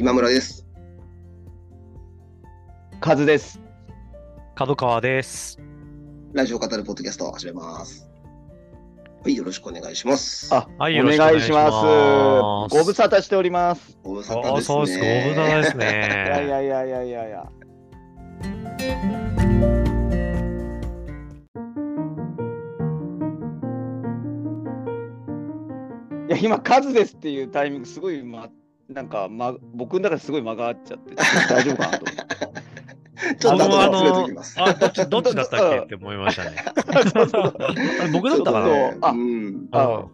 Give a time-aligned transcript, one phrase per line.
[0.00, 0.66] 今村です。
[3.00, 3.60] カズです。
[4.54, 5.60] 角川です。
[6.32, 8.08] ラジオ語るポッドキャストを始めます。
[9.22, 10.54] はい、よろしくお願いします。
[10.54, 11.64] あ、はいおよろしくお願いしま。
[11.64, 13.98] ますすご無沙汰しております。
[14.02, 14.58] ご無沙汰ですね。
[14.58, 16.48] あそうです、ご無沙汰ですいやいね。
[16.48, 17.46] やいやいやいやいや。
[26.26, 28.48] いや、今、カズですっていうタイミング、すごい、ま、
[28.90, 31.14] なんか、ま、僕の中ですごい間があっちゃって、
[31.48, 32.30] 大丈夫かなと思って。
[33.38, 34.42] ちょっとあの。
[34.56, 36.56] あ、どっち、どっちだったっけって思いましたね。
[38.12, 39.68] 僕だったかなあうん。
[39.72, 40.04] あ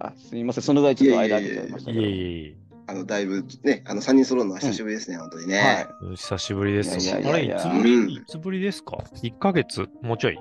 [0.00, 2.02] あ、すみません、その代ちょっと間空けちゃいましたけど。
[2.02, 2.56] いえいえい
[2.88, 5.88] あの、だいぶね、あの、3人揃うのは久しぶりですね、本当にね。
[6.02, 6.16] はい。
[6.16, 6.90] 久しぶりです。
[7.14, 9.88] あれ、いつぶり、いつぶりですか ?1 ヶ月？
[10.02, 10.38] もうちょい？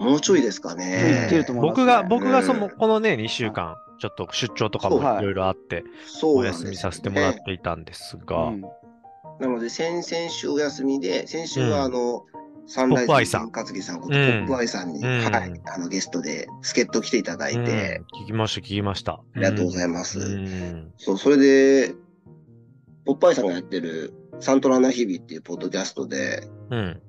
[0.00, 1.44] もうちょいですか言ね。
[1.60, 5.18] 僕が、僕がその、うんこのね、2週間、ちょっと出張とかもい。
[5.20, 5.84] いろいろあって、
[6.22, 8.60] お休みさせてもらっていたんですが、うん。
[9.40, 11.94] なので、先々週お休みで、先週はうん。
[11.94, 12.24] あの、
[12.66, 13.50] サンライズさん。
[13.50, 14.12] 勝木さんポうん。
[14.12, 15.20] ップアイさんに、うん。
[15.20, 18.24] はい、あのゲストで助っ人来ていただいて、うん。
[18.24, 19.12] 聞きました、聞きました。
[19.12, 20.20] あありがとうございます。
[20.20, 20.92] うん。
[20.96, 21.94] そう、それで、
[23.04, 27.00] ポップアイさんがやってるサントラな日々っていうポッドキャストで、うん。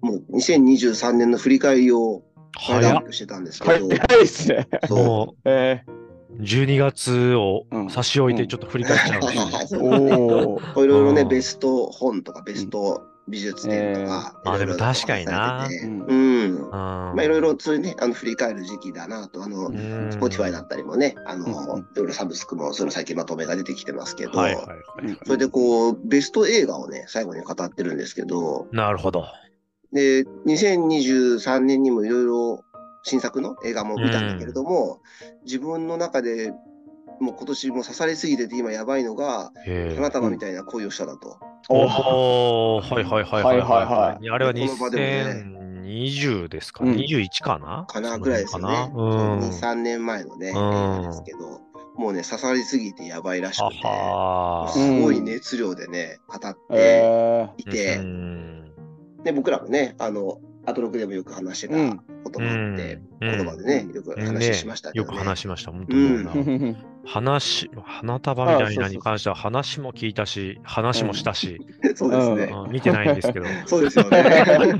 [0.00, 2.22] もう2023年の振り返りを
[2.56, 4.68] 早っアップしてたんですけど、早いっすね。
[4.86, 5.90] そもえう、
[6.36, 7.90] 12月をうん。
[7.90, 9.80] 差し置いてちょっと振り返っちゃうんですね。
[9.82, 11.28] いろいろね、うん。
[11.28, 15.68] ベスト本とかベスト美術展とか、えーあでも確かにな。
[15.82, 16.70] うん。
[16.70, 20.08] まあいろいろそういうね、あの振り返る時期だなと、あの、うん。
[20.10, 21.46] Spotify だったりもね、あの、
[21.78, 24.32] いろいろサブスクも、その最近まとめが出てきてますけど。
[24.32, 29.26] それでこう、ベスト映画をね、最後に語ってるんですけど、なるほど。
[29.92, 32.64] で、2023年にもいろいろ
[33.08, 35.00] 新作の映画も見たんだけれども、
[35.44, 36.52] 自分の中で
[37.20, 41.38] もう今年も刺されすぎてて今やばいのが、へ花束みたいな恋をしただと。
[41.70, 42.94] おおー。
[42.94, 43.86] はいはいはいはいはいはい。
[43.86, 44.30] はい。
[44.30, 45.58] あれはこの場でもね。
[45.88, 46.84] 2020ですか？
[46.84, 47.86] うん ?21 かな？
[47.88, 48.88] かなぐらいですよね。
[48.92, 51.62] その辺2、か3年前のね、映うん画ですけど、
[51.96, 53.68] もうね、刺さりすぎてやばいらしな。
[53.68, 58.70] くて、はすごい熱量でね、語ってえいて、うん。
[59.24, 60.38] で、僕らもね、あの、
[60.68, 65.18] アトロクでもよく話してたうんこともあって、うん言葉でね、よく話しましたけよくどね。
[65.24, 65.72] 話しました。
[65.72, 66.76] 本当うんもうなー。
[67.06, 71.58] 話、花束みたいなあそうそうに関しては話も聞いたし、話もしたし、
[71.96, 72.52] そうですね。
[72.54, 73.46] うん見てないんですけど。
[73.66, 74.22] そうですよね。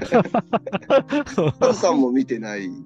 [1.61, 2.85] カズさんも見てないうん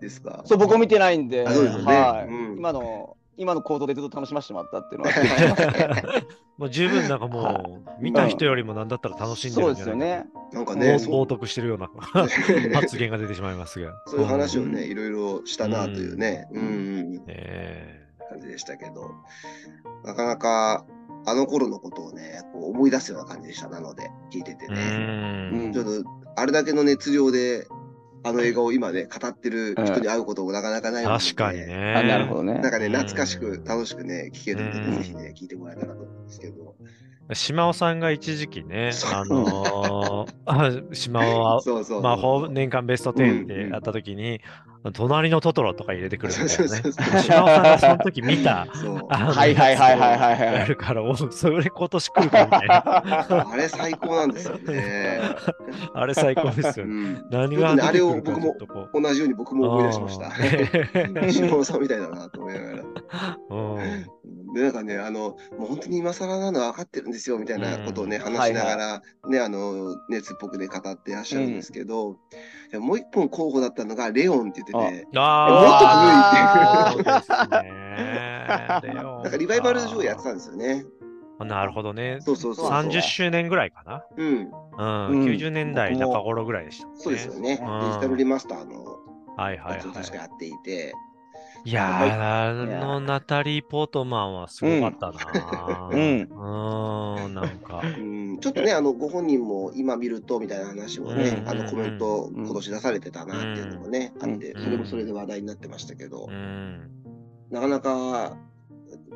[0.00, 0.42] ですか？
[0.44, 6.22] そう、僕も見てないんで、あそうですよねはいうん今の、今の行動でずっと楽しませてもらったっていうのは、
[6.58, 10.30] もう十分なんかもう、見た人よりもなんだったら楽しんでそうるんじゃないですよね。
[10.52, 11.88] なんかね、冒涜してるような
[12.74, 14.02] 発言が出てしまいますが。
[14.06, 19.14] そういう話をうね、いろいろしたなというね、うんうん、え感じでしたけど、
[20.04, 20.84] なかなか
[21.26, 23.68] あの頃のことをね、こう思い出すような感じでした。
[23.68, 25.50] なので、聞いててえね。
[25.52, 27.66] うんちょっと、あれだけの熱量で、
[28.22, 31.58] あの映画を今ね、語ってる人に会うこともなかなかないので、確かに。
[31.58, 31.94] ね。
[31.96, 32.70] あ、なるほどねなん。
[32.70, 36.74] かね、うん懐かしく楽しくね、聞けるんでぜひね、聞いてもらえたらと思うんですけど。
[37.34, 42.02] 島尾さんが一時期ね、あのー あ島尾は、そうそう。
[42.02, 44.40] まあ、ほ年間ベスト10ってやった時に、
[44.92, 46.56] 隣のトトロとか入れてくるみたいなね。
[46.56, 52.82] そうそうそう島尾さんがその時見た、はいはいはいはいはいはいやるから、おそれ今年来るかみたいな。
[53.52, 55.20] あれ最高なんですよね。
[55.94, 56.92] あれ最高ですよね。
[56.92, 58.56] うん何があれを僕も
[58.94, 60.28] 同じように僕も思い出しました。
[60.28, 62.82] あ石野さんみたいだなと思いながら。
[63.50, 64.04] ー
[64.54, 72.16] で、なんかね、あの、もう本当に今更なのは分かってるんですよみたいなことをね、話しながら、ね、あの、熱っぽくね、語ってらっしゃるんですけど、
[72.70, 77.18] でもう一本候補だったのが、レオンって言ってて、うん、あもっと古い
[78.78, 80.84] っていう なんかリバイバル上やってたんですよね。
[81.44, 82.18] なるほどね。
[82.20, 82.72] そうそうそうそう。
[82.72, 84.04] 30周年ぐらいかな？
[84.16, 86.92] うん、うん、うん90年代中頃ぐらいでした、ね。
[86.96, 87.56] そうですよね。
[87.56, 88.84] デジうんタルリマスターの
[89.36, 90.92] はいはいやつを確かはやっていて、
[91.64, 91.70] い。
[91.70, 95.88] いやはいー、あのナタリー・ポートマンはすごかったな。
[95.92, 97.82] うんうーん、なんか。
[97.84, 106.90] うん、ちょっとね、あの、ご本人も今見るとみたいな話もね、うんあの、コメントうん今年出されてたなっていうのもね、うんあって、うんそれもそれで話題になってましたけどう、ん。
[107.50, 108.36] なかなか、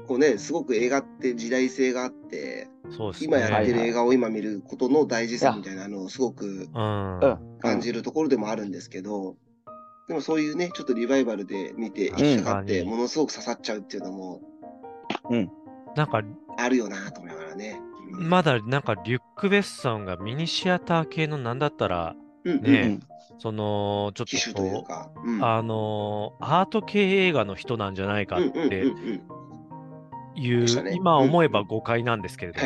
[0.07, 3.29] こうね、すごく映画って時代性があって、そうですね。
[3.29, 9.37] 今やってる映画を今見ることの大事さみたいなのをすごく感じるところでもあるんですけど、
[10.09, 14.41] でもそういうね、ちょっとリバイバルで見て引っかかって、ものすごく刺さっちゃうっていうのも
[15.97, 16.23] なんか、
[16.57, 17.81] あるよなと思いながらね。
[18.13, 18.29] うん。
[18.29, 22.15] まだなんかリュック・ベッソンがミニシアター系のなんだったら、
[22.45, 23.01] うんねうん。
[23.39, 25.11] その、ちょ機種っとこというか。
[25.25, 25.41] うん。
[25.41, 29.23] う、あのーアート系映画の人なんじゃないかっうんうんてうん
[30.37, 30.95] いう、ね。
[30.95, 32.61] 今思えば誤解なんですけれど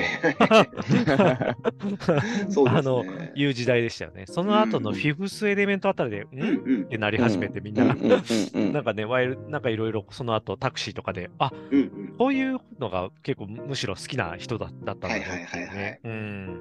[2.63, 3.33] も、あのね。
[3.35, 4.25] いう時代でしたよね。
[4.27, 6.83] その後のうんフィフスエレメントあたりで、んうんうん。
[6.85, 12.15] ってなり始めて、みんな、なんかね、ワイルなんかいろいろその後タクシーとかで、あうんうん。
[12.19, 15.77] こういうのが結構むしろ好きな人だだったんだねはいはいはいはい。
[15.77, 16.01] ね。
[16.05, 16.61] うん。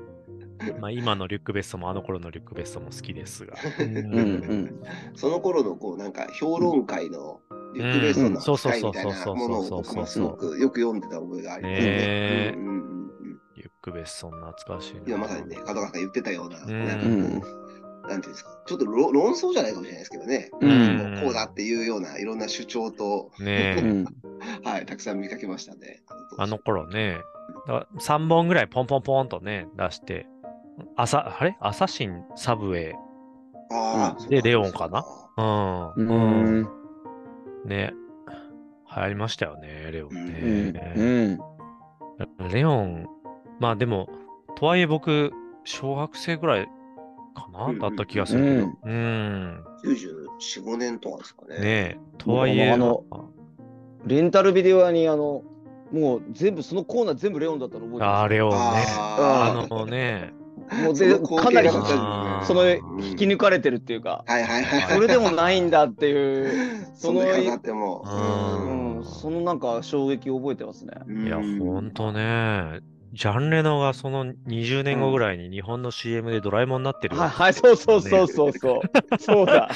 [0.80, 3.56] まあ今のリュックベストもあの頃のリュックベストも好きですが。
[3.80, 4.19] ううんう
[4.54, 4.81] ん。
[5.15, 7.39] その頃のこうなんか評論会の
[7.78, 11.80] リュックベストの扱いみたいなものを僕もすごくよく読んでた覚えがありますね。
[11.80, 12.54] ねえ。
[12.56, 12.82] うんうんうん。
[12.82, 12.98] うん
[13.58, 15.02] リュックベスト懐かしいな。
[15.08, 16.86] 今まさにね、門川さんが言ってたような、うん。
[16.86, 17.42] なん
[18.08, 20.70] なんていうんですか、ちょっと論論争じゃないかもしれないですけどね、うん。
[20.70, 20.74] う
[21.20, 23.32] んこうだっていうようないろんな主張と、
[24.64, 26.04] はい、たくさん見かけましたね。
[26.38, 27.18] あの頃ね、
[27.66, 30.28] だから3本ぐらいポンポンポンとね、出して、
[30.96, 31.58] アサ、あれ？
[31.60, 32.94] アサシン、サブウェイ。
[33.72, 35.04] ああ、でレオンかな？
[35.96, 36.08] うん。
[36.08, 36.70] ううん。
[37.68, 37.94] んね。
[38.96, 40.94] 流行りましたよね、レオンうんね。
[40.96, 41.40] うん
[42.52, 43.06] レオン、
[43.60, 44.10] まあでも、
[44.56, 45.31] とはいえ僕、
[45.66, 46.66] 小学生ぐらい
[47.36, 48.68] かな、うんだった気がするけど。
[48.84, 49.64] うん。
[49.84, 51.56] 94、5年とかですかね。
[51.56, 53.04] ねえ、とはいえ、あの
[54.06, 55.44] レンタルビデオ屋にあの
[55.92, 58.58] もう全部そのコーナー全部レオンだったの覚えてますあーレオンね。
[58.98, 60.34] ああのね、
[60.72, 64.96] もうでかなりその引き抜かれてるっていうか、はいはいはいはい。
[64.96, 68.04] それでもないんだっていう、 その飾っても。
[68.06, 70.94] うんうん、そのなんか衝撃を覚えてますね。
[71.25, 72.81] いや、うんほんとね、
[73.18, 77.18] ジャンレノがその20年後ぐらいに日本の CM でドラえもんになってる。
[77.18, 79.18] はい、はい、そうそうそうそうそう。
[79.19, 79.72] そうだ、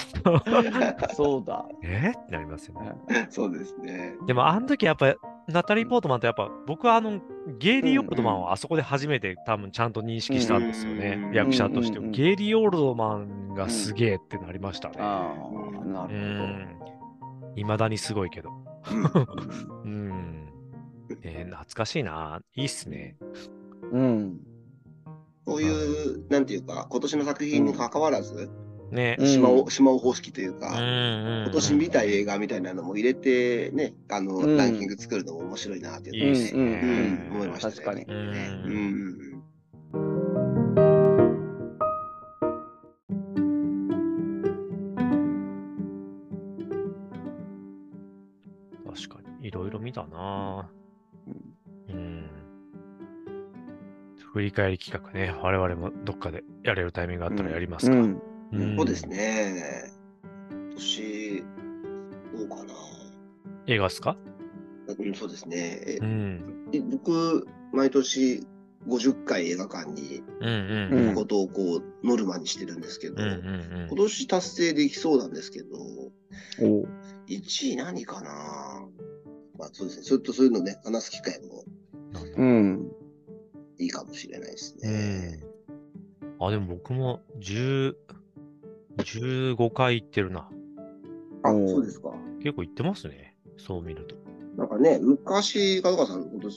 [1.16, 1.66] そうだ。
[1.84, 2.14] え？
[2.16, 3.26] ってなりますよね。
[3.32, 4.14] そうですね。
[4.28, 5.16] でも、あの時やっぱ、
[5.48, 7.20] ナタリー・ポートマンってやっぱ、僕はあの、
[7.58, 11.20] ゲイリー・オールドマンをあそこで初めて多分ちゃんと認識したんですよね。
[11.26, 12.06] うん役者としても。
[12.06, 14.98] うんゲイリー・オールドマンがすげえってなりましたね。
[15.00, 16.78] ああ、なうるん。
[17.56, 18.52] いまだにすごいけど。
[18.92, 19.08] うん
[19.84, 20.51] うん。
[21.24, 22.42] えー懐かしいな。
[22.56, 23.16] いいっすね。
[23.92, 24.40] うん。
[25.46, 28.50] こういう、なんていうか、今年の作品に関わらず、
[28.92, 29.16] ね。
[29.20, 36.52] うん島尾島尾方式といううんか、うん今年見た映画みたいなのも入れて、ね、あの、うんランキング作るのも面白いなっていうのをね、ね。
[37.30, 37.76] うん思いましたね。
[37.76, 39.31] 確かにうんねうん。
[54.42, 57.94] 振り返り企画ね、我々もどっかでやれるタイミングがあったらやりますか。
[57.94, 58.22] うん。
[58.54, 59.08] うんそうです。
[59.08, 59.84] ね。
[60.52, 61.44] 今年、
[62.36, 62.74] どうかな。
[63.68, 64.18] 映画っすか？
[64.88, 66.00] うん、そうですね。
[66.02, 66.70] うん。
[66.74, 68.44] え僕、毎年
[68.88, 75.68] 50回映画館にうんうんうん行くことをこう、ノルマにしてるんですけど、うんうん今年達成できそうなんですけど、
[76.64, 76.88] おう
[77.28, 78.88] 1位何かな
[79.60, 80.04] まあそうですね。
[80.04, 81.64] それとそういうのね、話す機会も
[82.38, 82.92] うん。
[83.82, 85.42] いいかもしれないですうね。
[86.40, 86.46] ん。
[86.46, 87.96] あ、でも僕も10、
[88.98, 90.48] 15回行ってるな。
[91.44, 92.12] あ、おそうですか。
[92.44, 93.36] 結構行ってますね。
[93.58, 94.16] そう見ると。
[94.58, 96.50] なんかね、昔、門川さん、もっと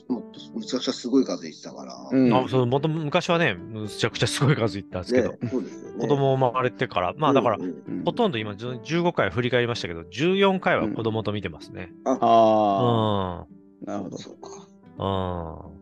[0.54, 6.00] むちゃくちゃすごい数言ってたから、うんあ、そう、もとも昔はね、むちゃくちゃすごい数行ったんですけど、ね、そうですよね。
[6.00, 11.90] 子供生まれてから、まあだから、うんうんうんほとんど今じゅ15回振り返りましたけど、14回は子供と見てますね。
[12.04, 12.12] うん。
[12.12, 13.46] ああ、
[13.86, 14.18] なるほど。
[14.18, 14.68] そうか。
[14.98, 15.73] うん。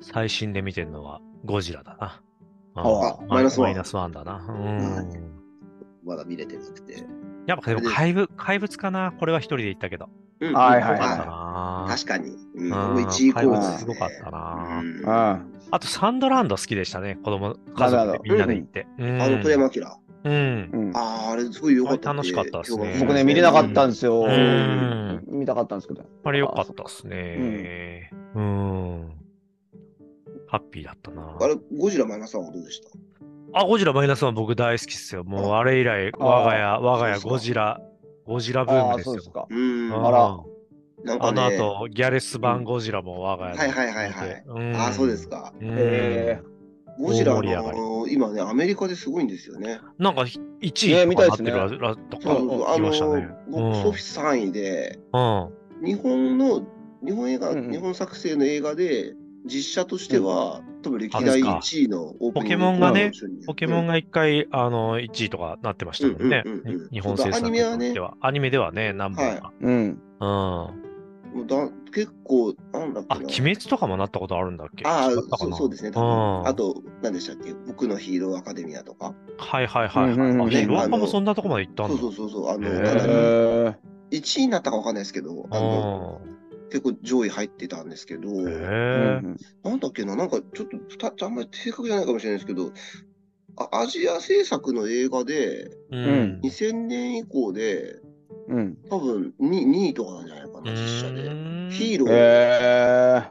[0.00, 2.22] 最新で見てるのはゴジラだな。
[2.24, 2.30] うん
[2.72, 4.36] あマイナスワンマイナスワンだな。
[4.48, 5.40] うん。
[6.04, 7.04] まだ見れてなくて。
[7.46, 9.12] やっぱでも怪物怪物かな。
[9.18, 10.08] これは一人で行ったけど。
[10.40, 11.90] うんはいはいはい。
[11.90, 12.30] 確かに。
[12.56, 17.16] うん、うん僕1位候補です、ごかったなうんああとサンドランド好きでしたね。
[17.16, 18.86] 子供、家族でみんなで行って。
[18.98, 19.82] うんあの、鳥山明。
[20.22, 20.76] うんあ、。
[20.76, 20.92] うん。
[20.94, 24.22] ああ、あれすごい良かった楽しかったっすね僕ね、見れなかったんですよ。
[24.22, 26.04] うん見たかったんですけど。
[26.24, 28.10] あれ良かったっすね。
[28.34, 29.10] うん。
[30.50, 31.36] ハッピーだったな。
[31.40, 32.80] あれ、ゴジラマイナスワンはどうでし
[33.52, 33.60] た？
[33.60, 35.24] あ、ゴジラマイナスワン僕大好きっすよ。
[35.24, 37.80] もうあれ以来、あ我が家、我が家ゴジラ、
[38.26, 39.30] ゴジラブーああ、ムですよそうです。
[39.30, 39.46] か。
[39.48, 39.58] うん。
[39.58, 40.46] うんあらあの
[41.02, 45.52] なんかね、後、ギャレス版ゴジラも我が家ではいはいはいはいうんああ、そうですか。
[45.60, 46.40] うんえ
[46.98, 49.80] ゴジラの、今ね、アメリカですごいんですよね。
[49.98, 50.38] なんか1
[51.06, 52.62] ね位とかなって見たいですねるらとかそうそうそう。
[52.64, 53.28] あ聞きましたね。
[53.48, 55.86] の、ボックスオフィス3位で、うん。
[55.86, 56.62] 日本の、
[57.02, 59.14] 日本映画、うんうん日本作成の映画で、
[59.46, 63.12] 実写としては、多分歴代あですか1位のオープニングポケモンがね
[63.46, 66.82] ポケモンが一回、あの、1位とかなってましたもんねうんうんうんうん。
[66.84, 68.14] に日本制作そうだアニメはねでは。
[68.20, 69.52] アニメではね、何本か。
[69.60, 69.74] うん。
[70.20, 70.30] うん。
[71.32, 73.20] もうだ結構、なんだっけあ、な。
[73.24, 74.84] 鬼滅とかもなったことあるんだっけ？
[74.86, 75.90] ああそうそうですね。
[75.94, 77.54] あと、何でしたっけ？
[77.66, 79.14] 僕のヒーローアカデミアとか。
[79.38, 80.12] はいはいはいはい。
[80.12, 82.02] うんうんうんあ、ヒロアカもそんなとこまで行ったんそうだ。
[82.02, 82.48] そうそうそう。
[82.50, 86.39] あの、へーかなりえ1位になったかわかんないですけど、あの、うん
[86.70, 88.48] 結構上位入ってたんですけど、う。
[88.48, 92.72] んなんだっけな、なんかちょっと二つあんまり正確じゃないかもしれないですけど、
[93.56, 96.40] あアジア制作の映画で、ううんん。
[96.42, 97.96] 2000年以降で、
[98.48, 98.78] うん。
[98.88, 101.22] 多分 2, 2位とかなんじゃないかな、実写で。
[101.70, 103.22] ヒーロー、え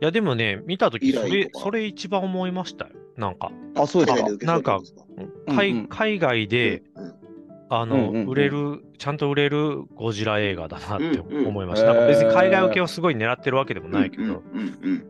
[0.00, 2.92] いや、でもね、見たとき、それそれ一番思いましたよ。
[3.16, 4.80] なんか、ー、あ、そうですかか？
[5.46, 7.19] 海うんうん海外で、うん
[7.72, 11.92] あの、うんうんうん売れる、ちゃんと売れるゴジラ映画だなって思いました。
[11.92, 15.04] へーなん別に海外受けをすごい狙ってるわけでもないけど、うんうんうんうん。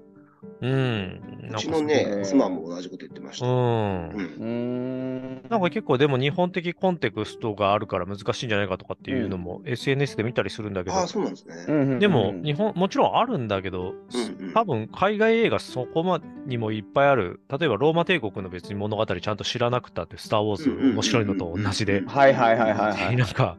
[0.61, 3.47] うんうなんかちのねう、ん妻も同じこと言ってました。
[3.47, 4.11] うん。
[4.38, 5.42] うん。
[5.49, 11.54] なんか結構でも日本的コンテクストがあるから難しいんじゃないかとかっていうのも SNS で見たりするんだけど、ああ、そうなんですね。
[11.68, 23.16] うんでも日本、もちろんあるんだけど、うんうん多分海外映画そこまにもいっぱいある、例えばローマ帝国の別に物語ちゃんと知らなくたって、スター・ウォーズ面白いのと同じで、はいはいはいはいはい。
[23.16, 23.56] なんか、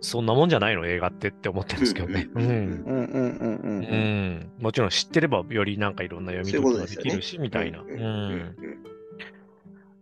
[0.00, 0.86] そんなもんじゃないの？
[0.86, 2.28] 映画ってって思ってるんですけどね。
[2.34, 2.46] うんん。
[2.46, 4.30] ううんうんうんううん。
[4.34, 4.50] ん。
[4.60, 7.80] もちろん知ってればよりなんかいろんな読み解きができるし、みたいな。
[7.80, 8.02] ううんうん
[8.36, 8.56] ん。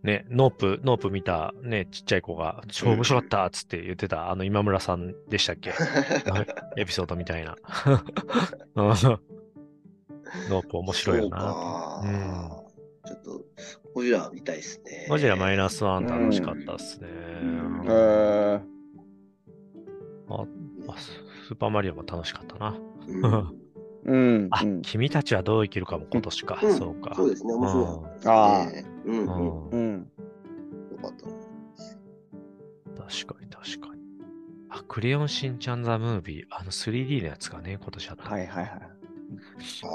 [0.03, 5.73] ね、ノープ、ノープ見たね、ちっちゃい子が、超面白かったっつって言ってた、あの今村さんでしたっけ？
[6.77, 7.57] エピソードみたいな。
[8.75, 8.85] う ん
[10.49, 11.39] ノープ面白いよな。
[11.41, 12.63] そうか
[13.05, 13.45] ちょっと、
[13.93, 15.07] ゴジラ見たいですね。
[15.09, 17.07] ゴジラマイナスワン楽しかったっすね。
[17.41, 18.61] うんえー、ああ
[21.47, 22.75] スーパーマリオも楽しかったな。
[23.07, 23.57] うん
[24.03, 24.47] うん。
[24.51, 26.59] あ、うん君たちはどう生きるかも今年か。
[26.61, 27.13] うんそうか。
[27.15, 28.85] そうですね、面白かったあね。
[29.05, 30.11] うんうん。
[30.91, 30.97] よ。
[31.01, 31.25] かった。
[33.01, 34.01] 確かに確かに。
[34.69, 38.29] あ、クレヨンしんちゃんザムービー、あの 3D のやつがね、今年あった。
[38.29, 38.71] はいはいはい。
[38.73, 38.81] あ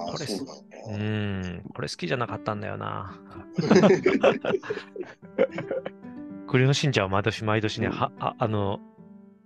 [0.09, 0.49] あ、これそうう
[0.91, 0.97] だ。
[0.97, 3.15] ん、これ好きじゃなかったんだよな。
[6.49, 8.81] クレヨンしんちゃんは毎年毎年ね、うんはああの、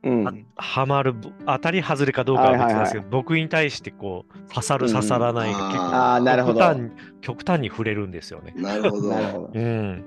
[0.07, 0.33] うんあ。
[0.57, 1.15] ハマる、
[1.47, 6.61] 当たり外れかどうかは別ですけど、僕に対してこう、刺さる、うん刺さらないが結構、ああ、なるほど。
[6.61, 8.55] 極端に極端に触れるんですよね。
[8.57, 9.11] なるほど。
[9.53, 9.59] う。
[9.59, 10.05] ん。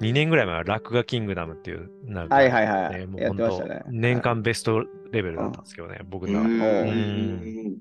[0.00, 6.40] 2年ぐらい前はラクガキングダムっていう、なんか、はいはいはいねもう本当、年間ベストレベルだったんですけどね、僕の。
[6.40, 7.76] うんうん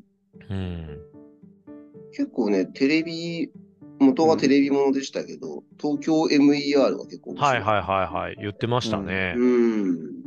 [0.50, 1.00] うん。
[2.12, 3.52] 結構ね、テレビ、
[4.00, 9.36] 元はテレビものでしたけど、東京 MER が結構はいはいはいはい、言ってましたね。
[9.38, 10.25] うん。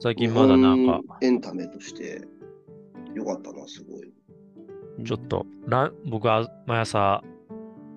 [0.00, 2.22] 最近まだなんかエンタメとして、
[3.14, 4.12] よかったな、すごい。
[5.04, 7.22] ちょっと、ラン僕は毎朝、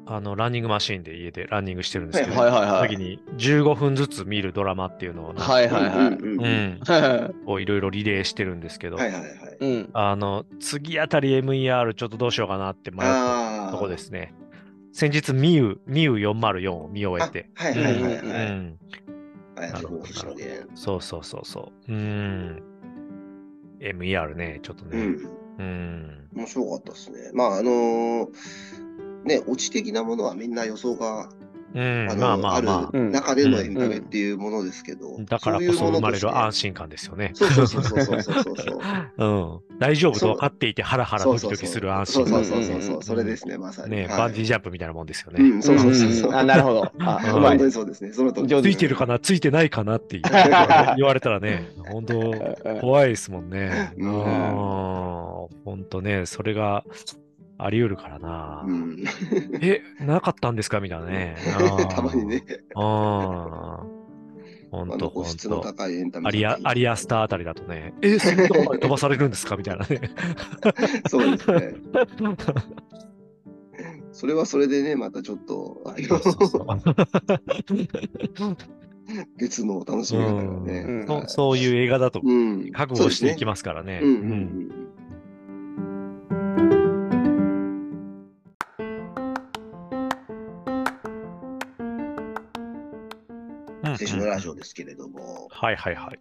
[0.06, 5.96] あの、ランニングマシーンで家でランニングしてるんですけど、はいはいはい時に15分ずつ見るドラマっていうのをはいはいはい。
[5.96, 9.90] うんうんうんうん、はこういろいろリレーしてるんですけど、はいはいはい。
[9.94, 13.72] あの、次あたり MER ちょっとどうしようかなって迷った。
[13.72, 14.34] とこですね。
[14.92, 17.50] 先日、ミュウ、ミュウ404を見終えて。
[17.58, 18.20] あはいはいはいはい。
[18.20, 18.80] うん。
[19.56, 20.68] 綾瀬法師の弦。
[20.76, 21.92] そうそうそうそう。
[21.92, 22.64] うん。
[23.80, 24.98] MER ね、ちょっとね。
[24.98, 25.30] うん。
[25.60, 26.30] うん。
[26.36, 27.32] 面白かったですね。
[27.34, 28.28] まあ、あのー
[29.26, 31.43] ね、オチ的なものはみんな予想が、うん、
[31.76, 32.62] あの、あ
[32.92, 37.34] る中でのエンタメっていうものですけど、だからこそ生まれる安心感ですよね。
[39.80, 42.46] 大丈夫と分かっていて、ハラハラドキドキする安心感。
[42.46, 44.08] そうそうそうそ、れですね、まさに。
[44.08, 45.44] バンジージャンプみたいなもんですよね。
[45.44, 46.34] うん、そうそうそうそう。
[46.34, 46.92] あ、なるほど。
[47.00, 48.14] 本当にそうですね。
[48.14, 50.22] そのとついてるかな、ついてないかなって
[50.98, 53.94] 言われたらね、本当怖いですもんね。
[53.98, 54.12] うん。
[55.66, 56.84] 本当ね、それが、
[57.66, 58.64] あり得るからな。
[58.68, 59.04] うん。
[59.62, 60.80] え、なかったんですか？
[60.80, 61.36] みたいなね。
[61.96, 62.44] たまにね、
[62.76, 63.86] ああ。
[64.72, 65.64] 本当本当
[66.28, 69.56] アリア、アリアスターあたりだとね、え、そんなとこまで飛ばされるんですか？
[69.56, 70.02] みたいなね。
[71.08, 71.76] そうですね。
[74.12, 78.58] それはそれでね、またちょっと、あそうそうそうの
[79.38, 80.86] 別の楽しみ方がね。
[80.88, 82.72] うんそうそういう映画だとうん。
[82.72, 84.02] 覚悟していきまますからね。
[94.44, 96.20] ジオですけれども、はいはいはい。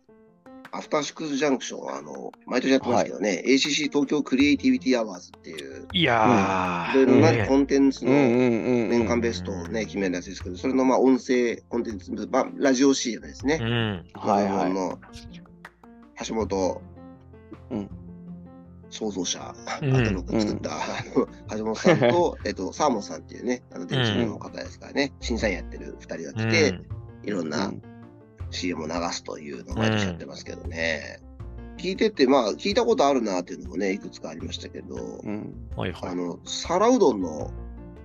[0.75, 8.91] アフターシックスジャンクションは、あの、毎年やってますけどね、ACC 東京クリエイティビティアワーズっていう、いやー、いろいろなねコンテンツのうんうんうんうん。
[8.91, 13.59] 年間ベストをね、決めるやつですけど、それのまあ音声コンテンツ、まあ、ラジオ CM ですね。
[13.61, 14.05] うん。
[14.15, 14.73] はいはい。
[14.73, 14.99] の
[16.27, 16.83] 橋本、
[17.71, 17.91] うん。
[18.89, 19.95] 創造者、うん。
[19.95, 20.79] アトロック作った、あ
[21.15, 21.27] の
[21.59, 26.81] 橋本さんと、 えっと、サーモンさんっていうね、あの、電子の方ですからね、審査員やってる二人が来て、
[27.25, 27.83] いろんうなん
[28.53, 31.21] CM を流すというのを毎年やってますけどね。
[31.79, 35.69] 聞いてて、まあ、聞いたことあるなっていうのもね、いくつかありましたけど、うん。
[35.77, 36.11] はいはい。
[36.11, 37.51] あの、皿うどんの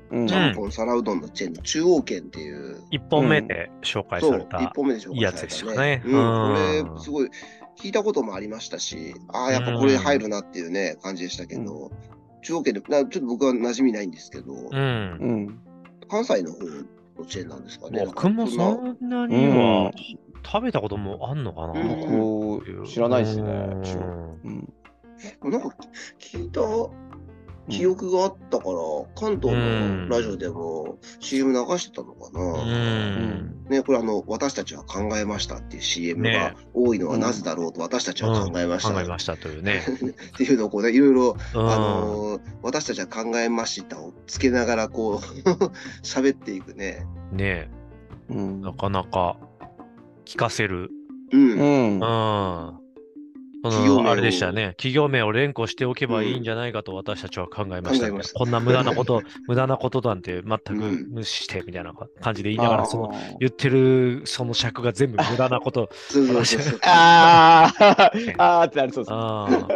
[0.10, 4.60] うんちゃんぽん皿うどんのチェーンの中央圏っていう、一本目で紹介された。
[4.62, 7.30] 一本目で紹介された、いいやつでしたねうん、うんこれ、すごい、
[7.78, 11.92] 聞いたこともありましたし、ああ、やっぱこれ入るなっていうね、感じでしたけど、
[12.42, 15.18] 中央圏で、なちょっと僕は馴染みないんですけど、うん。
[15.20, 15.60] うん。
[16.10, 16.60] 関西の方
[17.20, 18.04] のチェーンなんですかね。
[18.06, 19.94] 僕もそんなうにはん。
[20.46, 21.80] 食べたこともあんのかな？
[21.80, 23.52] うんこう、知らないですね。
[23.52, 24.00] うん中
[25.44, 25.52] うん。
[25.52, 25.76] なんか
[26.20, 26.62] 聞いた
[27.70, 28.78] 記憶があったから、
[29.16, 32.64] 関東のラジオでも CM 流してたのかうな。
[32.64, 33.66] ん。
[33.70, 38.94] ね、これあの、私たちは考えましたっていう CM がね多いのはなぜだろうと私たちは考えました。
[38.94, 39.82] 考えましたというね。
[40.36, 45.18] っていうのをこうね、いろいろ、うんあのー私たちは考えましたをつけながらこう、
[46.04, 47.06] 喋っていくね。
[47.32, 47.70] ね
[48.30, 49.38] うんなかなか
[50.28, 50.92] 聞かせる。
[51.32, 52.00] うん。
[52.00, 52.87] うん
[54.10, 54.70] あれでしたね。
[54.78, 65.90] 企業名を連呼しておけばいいんじゃないかと私たちは考えました,、考えましたこんな無駄なこと、 無駄なことなんて全くうん無視してみたいな感じで言いながら、その言ってるその尺が全部無駄なこと。
[66.84, 69.06] あー あーってなりそう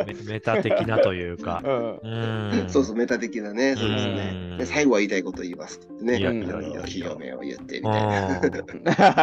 [0.05, 1.61] ですメメタ的なというか。
[1.63, 2.69] うんうん。
[2.69, 4.57] そうそう、メタ的なね、そうですうんね。
[4.57, 6.17] で最後は言いたいことを言いますね。
[6.17, 8.39] いやいやいろいろいや企業名を言ってみたいな。
[8.39, 8.47] う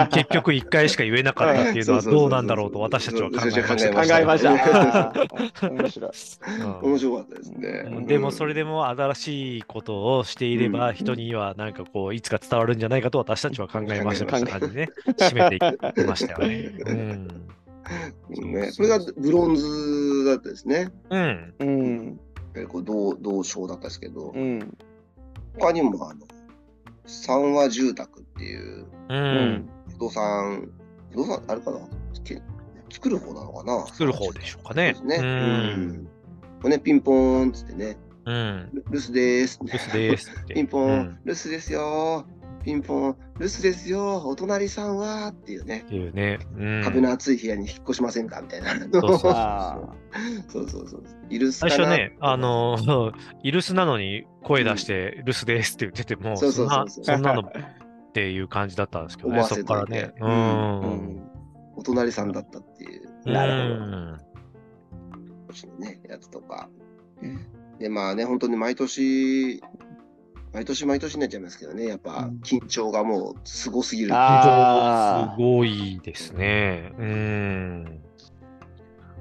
[0.06, 4.16] ん結局一回しか言えなかったっていうのはどうなんだろうと私たちは考えました。
[4.16, 4.52] 考えました。
[5.70, 6.10] 面白
[6.82, 7.68] 面白かったですね。
[7.86, 16.74] うんでもそれでも新しいことをしていれば、うん人にはなんかこういつか伝わるんじゃないかと私たちは考えましたみたいな感じでね、締めていきましたよね。
[16.86, 17.28] うん。
[18.36, 20.90] うんね、それがブロンズだったですね。
[21.10, 21.54] うん。
[21.58, 22.06] うん。
[22.06, 22.16] やっ
[22.54, 24.76] ぱりこう銅銅賞だったんですけど、うん。
[25.58, 26.20] 他にもあの
[27.06, 28.86] 三和住宅っていうう。
[29.08, 29.18] うん
[29.54, 29.68] ん。
[29.92, 30.70] 不動産、
[31.12, 31.78] 不動産あれかな？
[32.24, 32.42] け
[32.90, 33.86] 作る方なのかな？
[33.86, 34.94] 作る方でしょうかね。
[35.04, 35.16] ね。
[35.16, 35.26] ううん
[36.04, 36.08] ん。
[36.62, 38.70] これね、ピンポーンっつってね、うん。
[38.72, 39.58] ル留守です。
[39.62, 40.30] 留守です。
[40.48, 42.26] ピンポーン、うん留守ですよ。
[42.64, 44.16] ピンポーン、留守ですよ。
[44.26, 46.38] お隣さんはっていうねいうね。
[46.56, 46.82] うん。
[46.84, 48.74] 壁の厚い部屋に引っ越しませんかみたいな。
[48.74, 49.78] そうそうそうあ
[50.48, 50.64] そう。
[51.30, 57.44] イ最初ね、あ、のー、イルスなのに声出して、留守ですって言ってても、そうそそんな、うそうそうそんなのっ
[58.12, 60.12] ていう感じだったんですけどね、そことからね。
[60.20, 60.26] う。
[60.26, 61.27] ん。
[61.78, 63.08] お隣さんだったっていう。
[63.24, 64.18] なるほどうん
[65.78, 66.68] ね、やつとか。
[67.22, 67.46] うん
[67.78, 69.62] で、まあね、本当に毎年、
[70.52, 76.92] 毎年毎年になっちゃいますけどね、やっぱうん緊張がもうすごすぎるあすごいですね。
[76.98, 78.00] うん。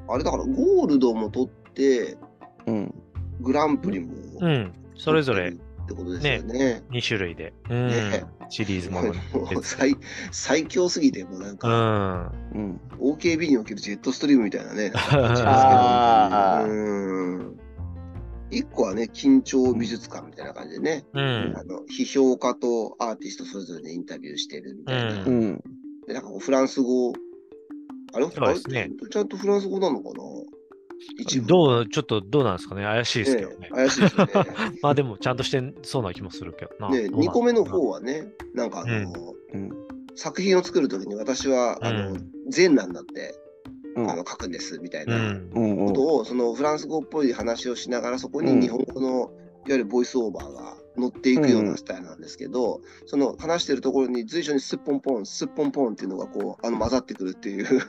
[0.10, 2.18] あれだからゴールドも取って、
[2.66, 2.94] うん。
[3.40, 4.74] グランプリもうん。
[4.96, 5.54] それぞれ
[5.88, 6.84] ってことですよね。
[6.92, 7.54] 2種類で。
[7.70, 8.26] うんね。
[8.50, 9.96] シリーズものに もう最
[10.32, 12.32] 最強すぎて、もうなんうか、ん。
[12.54, 12.82] うん。
[13.00, 16.74] OKB におけるジェットストリームみたいなね、なんか感じですけどあーう
[17.54, 17.60] ん。
[18.50, 21.54] 一個はね、緊張美術館みたいな感じでね、うん。
[21.56, 25.24] あの批評家とアーティストそれぞれでインタビューしてるみたいな。
[25.24, 25.64] ううん。
[26.08, 27.14] でなんかこうフランス語、
[28.14, 28.26] あれ？
[28.28, 28.90] ねあれ？
[29.10, 30.24] ちゃんとフランス語なのかな？
[31.18, 31.48] 一部。
[31.48, 32.84] どう、ちょっとどうなんですかね。
[32.84, 33.70] 怪しいですけどねね。
[33.72, 34.32] 怪しいですよね。
[34.82, 36.92] まあでも、ちゃんとしてそうな気もするけどな。
[36.92, 39.12] で、どうなん2個目の方はね、なんかあの、
[39.54, 39.70] うん。
[40.16, 43.36] 作品を作るときに私は、あのうん、全なんだって、
[43.96, 45.40] うんあの書くんですみたいうな。
[45.88, 49.32] ことをそのフランス語っぽい話をしながらそこにうん日本語のいわ
[49.70, 57.68] ゆるボイスオーバーが乗っていくようなスタイルなんですけど、その話してるところに随所にスッポンポンスッポンポンっていうのがこうあの混ざってくるっていう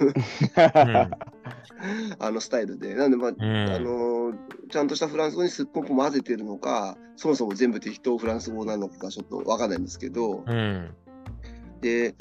[2.19, 3.71] あのスタイルでなんでまあ、うん。
[3.71, 4.35] あの
[4.71, 10.91] ちゃんとしたフランス語にスッポンポン混ぜてるのかそもそも全部適当フランス語なのかちょっとわかんないんですけど、うん。
[11.81, 12.15] で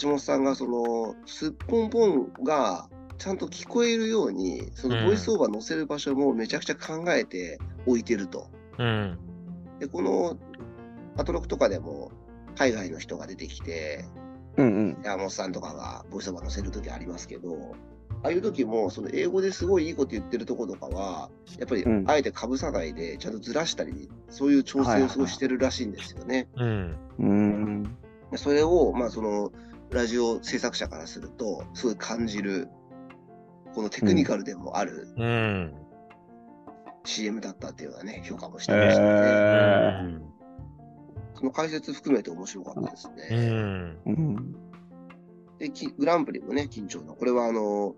[0.00, 8.48] 橋本さんがそのすっぽんぽんがちゃんと聞こえるようにそのボイスオーバー載せる場所もめちゃくちゃ考えておいてると。
[8.78, 9.18] うん。
[9.82, 10.38] でこの
[11.16, 12.12] アトロクとかでも
[12.54, 14.04] 海外の人が出てきて
[14.56, 14.66] うん。
[14.66, 15.02] うん。
[15.02, 17.74] 山本さんとかがボイスオーバー載せる時ありますけど
[18.22, 26.48] ああいう時もその英語ですごいいいこと言ってるとことかはやっぱりうんあえてかぶさないでちゃんとずらしたりそういう調整をすごいしてるらしいんですよね。
[26.56, 26.96] うん。
[27.18, 27.82] うん。
[28.30, 29.50] でそれを、まあ、その
[29.90, 32.68] ラジオ制作者からするとすごい感じる
[33.74, 35.74] このテクニカルでもあるうん。
[37.04, 39.08] CM だったっていうようなね評価もしてましたね。
[39.08, 40.32] え
[41.34, 43.50] その解説含めて面白かったですうね。
[43.50, 43.98] ん。
[44.06, 44.56] うん。
[45.58, 47.94] できグランプリもね緊張のこれはあの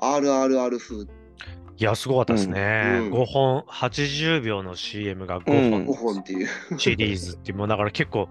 [0.00, 1.06] RRR 風
[1.76, 3.00] いや、すごかったですね。
[3.00, 8.28] うん5本、80秒の CM がう5ん5本本っていうシリーズっていう、もうだから結構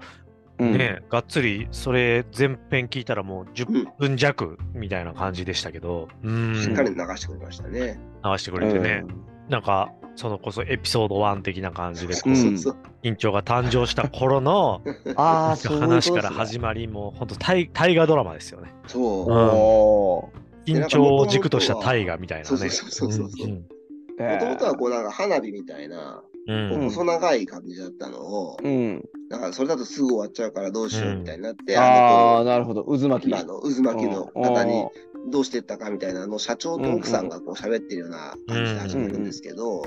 [0.59, 0.77] うん。
[0.77, 7.99] ね、がっつりそれ全編聞いたらもう10分弱みたいな感じでしたけど、うん、流しっかり流してくれましたね。
[8.37, 9.03] してくれてね、
[9.51, 12.77] なんかそのこそエピソード1的な感じで、こううそうそう。
[13.03, 14.81] 緊張が誕生した頃の
[15.15, 18.73] 話から始まり、もう本当大大河ドラマですよね。
[18.87, 19.01] そう。
[19.01, 22.45] うんおー緊張を軸とした大河みたいなね。
[22.47, 29.03] そうそうそうそうもともとはこうなんか花火みたいな、細長い感じだったのを、うん。
[29.29, 32.83] だからそれだとすぐ終わっちゃうからどうしようみたいになって、ああ、なるほど。
[32.83, 33.29] 渦巻き。
[33.31, 34.89] の渦巻きの方にうん
[35.29, 39.83] どうしてったかみたいなのを社長と奥さんがこう喋ってるような感じで始めるんですけど、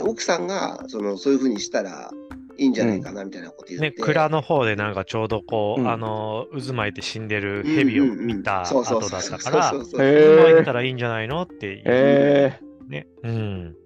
[0.00, 2.10] 奥さんがそのそういうふうにしたら
[2.58, 5.88] いいんじゃないかなみたいなこと言って、ね、蔵の方でなんかちょうどこう、うん。
[5.88, 9.30] あの、渦巻いて死んでる蛇を見たそうそう後そうそう。
[9.30, 13.06] だったから、渦巻いえたらいいんじゃないのっていう、えね。
[13.22, 13.76] うん。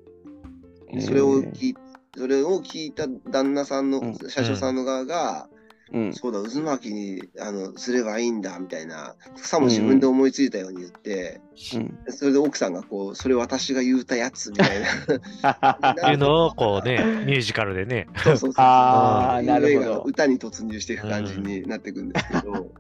[0.95, 1.75] えそれを聞い
[2.17, 4.15] それを聞いた旦那さんの、うん。
[4.15, 5.49] 社長さんの側が、
[5.93, 6.13] うん。
[6.13, 11.41] そうだ、渦巻きにあのすればいいんだみたいな、さも自分で思いついたように言って、
[11.75, 11.99] うん。
[12.09, 14.89] それで奥さんがこう、それ私が言うたやつみたいな。
[15.93, 18.65] っていうのをこうね、ミュージカルでね、そうそうそう。
[18.65, 22.71] あーいうなるほど歌に突入していく感じになっていくんですけど、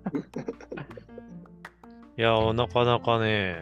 [2.18, 3.56] いや、なかなかね、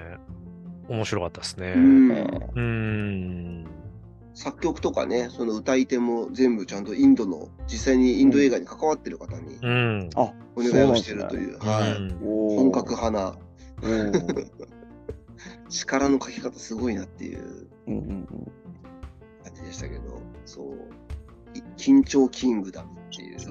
[0.89, 1.73] 面白かったですね。
[1.77, 3.70] ううんんーん。
[4.35, 10.11] 作曲とかね、その歌い手も全部ちゃんとインドの、実際にインド映画に関わってる方にうん。
[10.15, 11.95] あ、お願いをしてるという、はい。
[12.23, 13.37] 本格派な。
[15.69, 17.69] 力の書き方すごいなっていう。
[17.87, 18.53] うんうん
[19.43, 20.67] 感じでしたけど、そう、
[21.55, 23.39] い緊張キングダムっていう。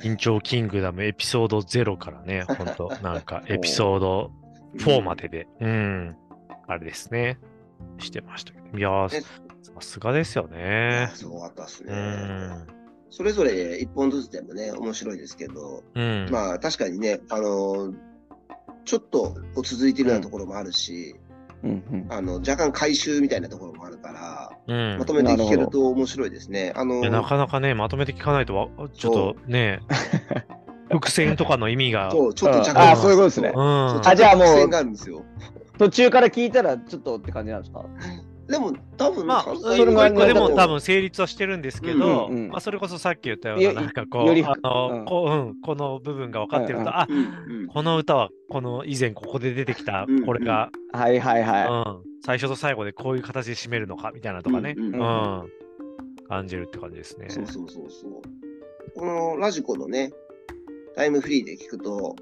[0.00, 4.32] 緊張キングダムエピソード0からね、ほんと、なんかエピソード
[4.78, 6.16] 4までで、うん、
[6.68, 7.38] あれですね、
[7.98, 8.78] してましたけど。
[8.78, 9.20] いやさ
[9.80, 11.10] すがですよね。
[11.14, 11.94] すごかったですうね。
[11.94, 12.66] ん。
[13.10, 16.28] それぞれ一本ずつでもね、面白いですけど、うん。
[16.30, 17.94] まあ確かにね、あのー
[18.86, 21.16] ちょっとこう続いてるようなところもあるし、
[21.64, 26.72] うんうんあの若干回収みたいなところもあるから、うんまとめて聞けると面白いですね。
[26.76, 29.80] あのいやなかなかね、まとめて聞かないとわ、ちょっとね、
[30.90, 32.12] 伏線とかの意味が。
[32.12, 32.80] そう、ちょっと若干。
[32.90, 34.06] ああそういうことですねうん。
[34.06, 35.24] あじゃあもう伏線があるんですよ。
[35.78, 37.84] 途中から聞いたらちょっとって感じなんですか？
[38.48, 44.24] でも、多分まあ、関一西個一個でも多分成立はしてるんですけど、うんうんまあ、それこそさっき言ったようよな、なんかこう、あ
[44.62, 45.04] の、うん。
[45.04, 47.66] こう、うん、この部分が分かってると、うんうんあ、うんうん。
[47.66, 51.48] この歌は、この以前ここで出てきたうんうん、これが、はいはいうん。
[51.48, 54.92] は最初と最後でこういう形で締めるのか、みたいなとかね、うん。
[56.28, 57.26] 感じるって感じですね。
[57.28, 58.12] そうそうそうそう。
[58.94, 60.12] このラジコのね、
[60.94, 62.14] タイムフリーで聞くと、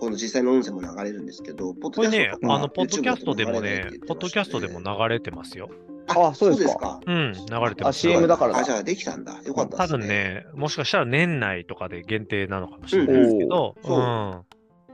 [0.00, 5.68] この実際の音声も流れるんですけど、ポッこれね、あの、ポッドキャストでもねポッドキャストでも流れてますよ。
[6.08, 6.80] あそうですか？
[6.80, 7.00] か？
[7.06, 8.00] うん、流れてあます。
[8.00, 9.40] CM だからだあ、じゃあできたんだ。
[9.44, 9.98] よかった多ですね。
[9.98, 14.42] 分ね、もしかしたら年内とかで限定なのかもしれないですけど、うん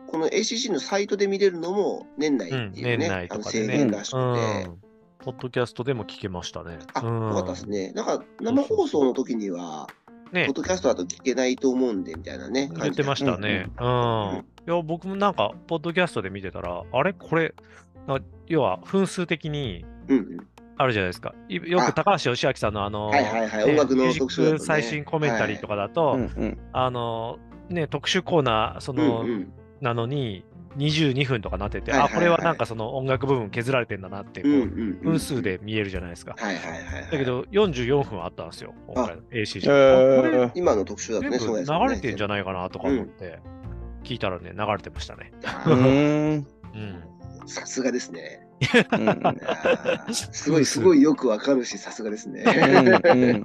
[0.08, 4.22] この ACC のサイトで見れるのも年内っていうね、うん年内あのとかでね制限らしくて、う
[4.72, 4.76] ん。
[5.18, 6.78] ポッドキャストでも聞けましたね。
[6.94, 7.92] あ、うんよかったですね。
[7.92, 9.88] なんか生放送の時には、
[10.32, 12.70] ねポッ、ドキャストだと聞けないと思うんで、みたいなね。
[12.74, 13.70] 言ってましたね。
[13.78, 14.30] うん。
[14.30, 17.12] うんいや、僕もなんか、ポッドキャストで見てたら、あれ？
[17.12, 17.54] これ、
[18.08, 19.84] な要は分数的に。
[20.78, 21.34] あるじゃないですか。
[21.48, 25.90] いよあく高橋義明さんのあの、はいはいはいね音楽の特集ね最新コメンタリーとかだい。
[25.90, 27.38] と、うんうんあの、
[27.70, 29.52] ね、特集コーナー、そうんの、うん。
[29.80, 30.44] なのに、
[30.76, 36.34] 22分とかなってて、はいはいはいあ、これはなんかその音楽部分削られてんだなって、こう、うんうんうん分数で見えるじゃないですか。
[36.38, 37.02] はいはいはいはい。
[37.10, 39.74] だけど、44分あったんですよ、今回の AC じゃ。
[39.74, 43.38] えあこれー今の特集だとね、流れてんじゃないかなとか思って、
[44.04, 45.32] 聞いたらね、流れてましたね。
[45.66, 46.46] う ん。
[47.46, 48.45] さすがですね。
[48.92, 50.14] うん。
[50.14, 52.44] すごい、すごいよくわかるし、さすがですね。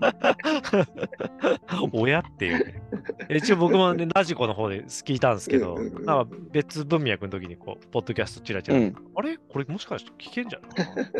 [1.91, 2.81] 親っていうね。
[3.29, 6.05] 一応僕もね、ラジコの方で聞いたんですけど、うんうんうん。
[6.05, 8.95] なんか別文脈の時にこう、ポッドキャストチラチラ、うん。
[9.15, 9.37] あれ？
[9.37, 10.71] これもしかして聞けんじゃない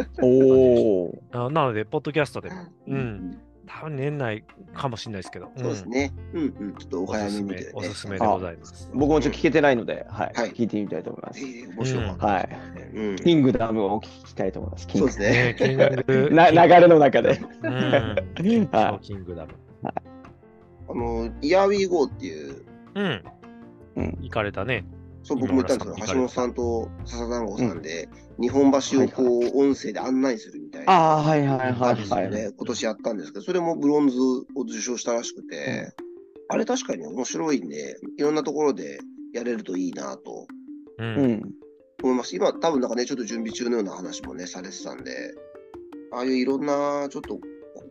[0.06, 1.24] か おお。
[1.32, 2.56] なので、ポッドキャストでも、
[2.88, 3.38] う、うんん。
[3.80, 6.14] 多分年内かもしれないですけど、そうですね。
[6.34, 6.76] うんうん。
[6.76, 8.90] ちょっとお早めに見て、ね。、おすすめでございます。
[8.94, 11.42] 僕もちょっと聞けてないので、はい、はい聞いてみたいと思います。
[11.78, 12.26] 面白かった。
[12.26, 12.50] はい。
[12.94, 13.16] うん。
[13.16, 14.88] キングダムを聞きたいと思います。
[14.88, 15.56] キングそうですねね。
[15.58, 17.42] キング な流れの中で。
[17.64, 17.72] うん。
[18.72, 19.54] はキングダム。
[19.84, 23.24] あの、イヤーウィーゴーっていう、うん。
[23.96, 24.86] うん行かれたね。
[25.24, 28.10] そう僕も言ったんですけど、橋本さんと笹団子さんで、
[28.42, 30.92] 日本橋をこう、音声で案内するみたいな。
[30.92, 32.54] ああ、はいはいはいはい。
[32.58, 35.94] 今年やったんですけど、それもブロンズを受賞したらしくて、
[36.50, 39.00] あれ確かに面白いんで、いろんなところで
[39.34, 40.48] やれるといいなと
[40.98, 41.04] う。
[41.04, 41.54] うんん。
[42.04, 42.36] 思います。
[42.36, 45.36] 今、多分なんかね、ちょっと準備中のような話もね、されてたんで、
[46.12, 47.40] ああいういろんな、ちょっと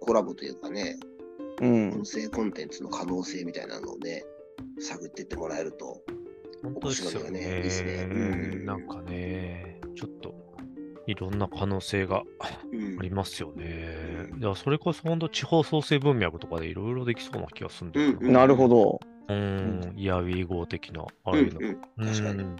[0.00, 0.98] コラボというかね、
[1.60, 2.04] うん音。
[2.04, 4.24] 声コンテンツの可能性みたいなのをね、
[4.80, 6.02] 探っていってもらえると。
[6.62, 7.30] 本当ですよね。
[7.30, 8.14] 面白いよねいいですねう
[8.62, 10.34] んなんかね、ちょっと、
[11.10, 12.22] いろんな可能性が
[12.72, 14.28] うんありますよね。
[14.32, 19.00] うんいや、それこそ本当地方創生文脈とかでいろいろできそうな気がするんだようんうんなるほど。
[19.28, 19.34] な。
[19.34, 21.60] うん、イヤウィー号的な、ああうんいうの。
[21.98, 22.42] うん確かに。
[22.42, 22.58] うんね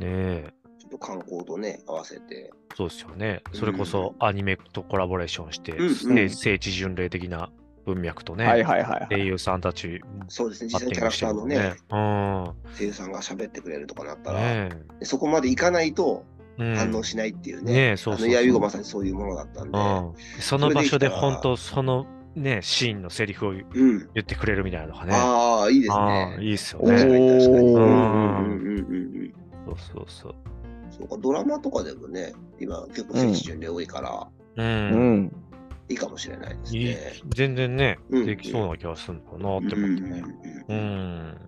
[0.00, 2.52] え、ちょっと観光とね、合わせて。
[2.76, 3.42] そうですよね。
[3.52, 7.50] それこそアニメとコラボレーションして、うんねうん聖地巡礼的な
[7.84, 9.08] 文脈とね、はいはいはいはい。
[9.08, 12.52] 声優さんたち、そうですね、実際キャラクターのね、るもんね。
[12.78, 14.36] 声優さんが喋ってくれるとかなったうん。
[14.36, 16.37] ら、ねでそこまでいかないとえ。
[16.58, 17.72] 反応しないっていうね。
[17.72, 18.28] ねえ、そうそうそう。
[18.28, 19.78] あのイヤウィゴまさにそういうものだったんで。
[19.78, 24.08] うん、その場所で本当そのね、シーンのセリフを言うん。
[24.18, 25.12] ってくれるみたいなのがね。
[25.14, 26.36] ああ、いいですね。
[26.40, 26.92] いいっすよね。
[26.92, 27.74] に確かに。
[27.74, 29.32] うんうんうんうんうんうん。
[29.66, 30.34] そうそうそう。
[30.90, 34.62] そうか、ドラマとかでもね、今結構聖地巡礼多いから、う。
[34.62, 35.32] うんん。
[35.90, 36.98] いいかもしれないですいいね。
[37.34, 40.64] 全然ね、うんできそうな気がするのかなってうんうん思ってね。
[40.68, 41.38] ううんん。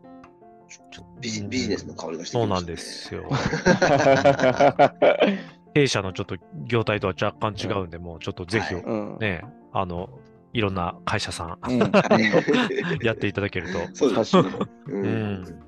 [1.21, 3.29] ビジビジネスの香りがしてそうなきましたねんですよ。
[5.75, 9.19] 弊社のちょっと業態とは若干違うんで、もうちょっとぜひはいうん。
[9.19, 10.11] ね、あの、
[10.53, 11.81] いろんな会社さんうん。
[11.81, 11.87] は
[13.01, 13.79] い やっていただけると。
[13.95, 14.49] そうですね。
[14.87, 15.05] ううん
[15.43, 15.61] ん。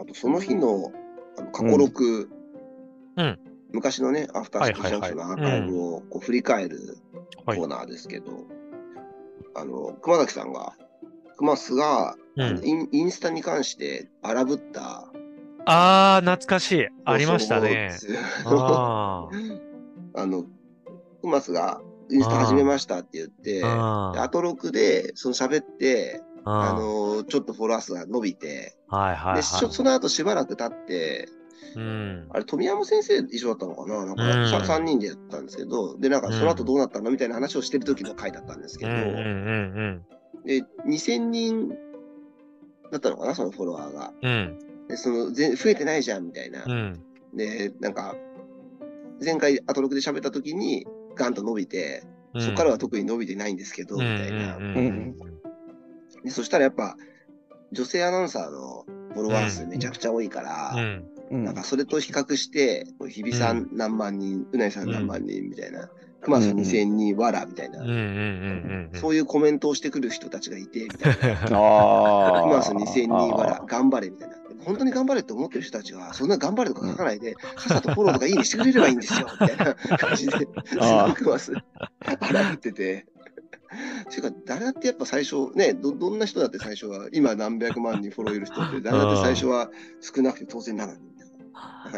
[0.00, 0.92] あと、その日の
[1.38, 2.30] あの過去録、
[3.16, 3.38] うん
[3.72, 6.98] 昔のね、アフターシックスジャンクションのアーカイブをこう振り返る
[7.44, 8.44] コはいーナーですけど、
[9.54, 10.72] あの、熊崎さんが、
[11.36, 15.10] 熊須が、うんあのインインスタに関して荒ぶった。
[15.66, 16.86] あー、懐かしい。
[17.04, 17.90] ありましたね。
[18.46, 19.28] あ
[20.14, 20.44] あの、
[21.20, 31.37] 熊須がインスタ始めましたって言って、あでアトロクでその喋って、ああの、ちょっとフォロワー数が伸びて、はいはいで、しょはその後しばらく経って、い。
[31.76, 32.26] うん。
[32.30, 34.06] あれ、富山先生一緒だったのかな？
[34.06, 34.50] なんか、うん。
[34.50, 37.10] さ3人でやったんですけど、で、なんか、その後どうなったの？
[37.10, 40.06] みたいな話をしてる時の回だったんですけど、うんうんうん
[40.44, 41.68] で、2000人
[42.90, 43.34] だったのかな？
[43.34, 44.12] そのフォロワーが。
[44.88, 46.64] で、その、ぜ増えてないじゃん、みたいな。
[46.64, 47.02] うん。
[47.34, 48.14] で、なんか、
[49.22, 52.42] 前回アトロクで喋った時に、ガンと伸びて、うん。
[52.42, 54.58] そこからは特に伸びてないんですけど、うんみたいな。
[56.24, 56.96] でそしたらやっぱ、
[57.72, 61.04] 女性アナウンサーのフォロワー数めちゃくちゃ多いから、うん。
[61.30, 65.90] うんなんかそれと比較して、日比さん何万人、うないさん何万人みたいな、
[66.22, 69.00] 熊さん2000人、わらみたいな、うんうんうんうん。
[69.00, 71.56] そういうコメントをしてくる人たちがいて、みたいな。
[71.58, 72.42] ああ。
[72.42, 74.36] 熊さん2000人わら、頑張れみたいな。
[74.64, 81.52] 本当に頑張れって思ってる人たちは、そんな頑張れとか書かないで、さっさとフォローとかいいねしてくれればいいんですよ、みたいな 感じで、すごくます。
[82.20, 83.06] 荒ぶってて。
[84.10, 91.07] ていうか、誰だってやっぱ最初、ねど、どんな人だって最初は、今何百万人フォローいる人って、誰だって最初は少なくて当然なのに。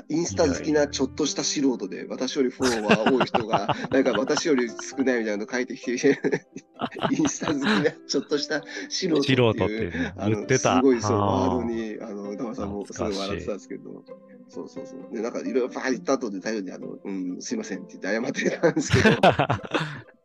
[0.08, 6.20] インスタ好きなちょっとした素人で、私よりフォロワー多い人が、 なんか私より少ないみたいなの書いてきて、
[7.10, 9.90] インスタ好きなちょっとした素人っていう。
[9.90, 10.76] ねあの言ってた。
[10.76, 14.04] すごいそう、ワあードに、あの、歌間さんもすごい笑ってたんですけど、
[14.48, 15.14] そうそうそう。
[15.14, 19.16] で、なんかいろいろバーッ言った後で太陽に、あの、うん、すいませんって言って謝ってたんですけど、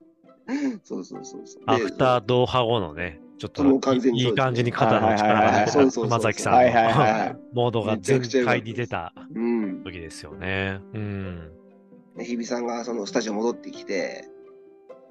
[0.84, 1.64] そうそうそうそう。
[1.66, 9.84] アフタードーハ後のね、ちょっともう完全にいい感じに肩の力はいはいはいが熊崎さんはいはいはいはいの モードが全開に出たうん。
[9.84, 10.80] 時ですよね。
[10.94, 11.52] うん。
[12.18, 14.30] で日比さんがそのスタジオ戻ってきて、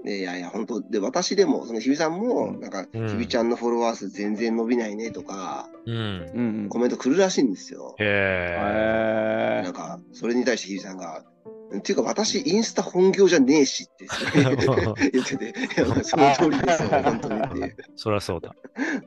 [0.04, 5.96] でいやいや、本当で、私でも、その日比さんも、なんか、うん日比ちゃんのフォロワー数全然伸びないねとか、うん。
[6.34, 6.68] うん。
[6.68, 7.94] コメント来るらしいんですよ。
[7.98, 11.24] へへなんか、それに対して日比さんが、
[11.78, 14.06] っていうか、私、インスタ本業じゃねえしって
[15.12, 15.54] 言ってて、
[16.02, 17.76] その通りですよ、本当にっていう。
[17.96, 18.54] そりゃそうだ。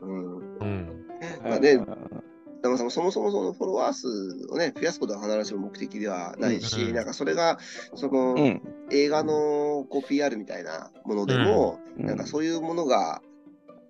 [0.02, 0.38] うん。
[0.38, 1.06] うん。
[1.44, 4.08] まあねだからそもそもそのフォロワー数
[4.50, 7.60] をね、増やすことは必ずしも目的ではないし、うんなんかそれが、
[7.96, 8.62] その、うん。
[8.90, 13.22] 映画のこう PR みたいなものでも、うんなんかそういうものが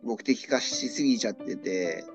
[0.03, 2.05] 目的化しすぎちゃってて、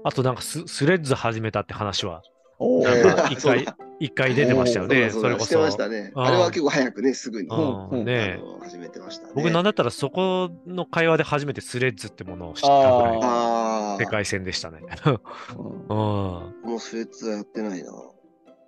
[0.04, 2.22] あとなんかススレッズ始めたって話は、
[3.32, 3.66] 一回、
[4.00, 5.60] 一回出てましたよね、それこそ。
[5.90, 6.12] ね。
[6.16, 7.50] うんあれは結構早くね、すぐに。
[7.50, 9.34] ううんん、ねあの始めてましたね。
[9.36, 13.98] 僕なんだったらそこの会話で初めてスレッズってものを知ったぐらいのああ。
[14.00, 14.80] 世界線でしたね。
[15.06, 15.20] うん
[15.90, 16.70] うん。
[16.70, 17.92] もうスレッズはやってないな。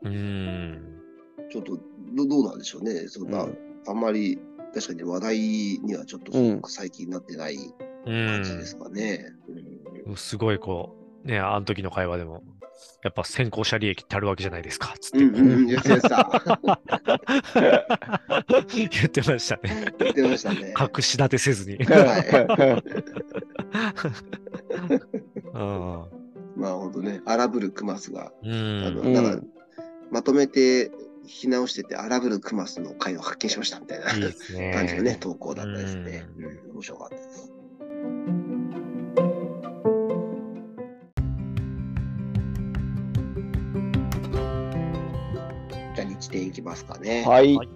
[0.03, 0.81] うん。
[1.49, 1.77] ちょっと
[2.13, 3.07] ど、どうなんでしょうね。
[3.07, 4.37] そんな、うんあんまり、
[4.73, 8.27] 確かに話題にはちょっとうん最近なってないうん。
[8.27, 9.33] 感じですかね。
[10.05, 12.41] うんすごいこう、ね、あの時の会話でも、
[13.03, 15.17] やっぱ先行者利益ってあるわけじゃないですか、つって。
[15.19, 16.31] うんうんうん、言ってました。
[18.73, 19.93] 言ってましたね。
[19.99, 20.73] 言ってましたね。
[20.79, 21.77] 隠し立てせずに。
[26.55, 29.07] まあ本当ね、荒ぶるクマスが、うあの、ん。
[29.09, 29.41] んだから、
[30.09, 30.91] まとめて
[31.27, 34.05] 引き直してて、荒ぶるクマスの回を発見しましたみたいな。
[34.73, 36.25] 感じのね、投稿だったですね。
[36.37, 37.53] ううん、面白かったです。
[45.95, 47.23] じゃあ日程いきますかね。
[47.27, 47.55] はい。
[47.55, 47.69] はい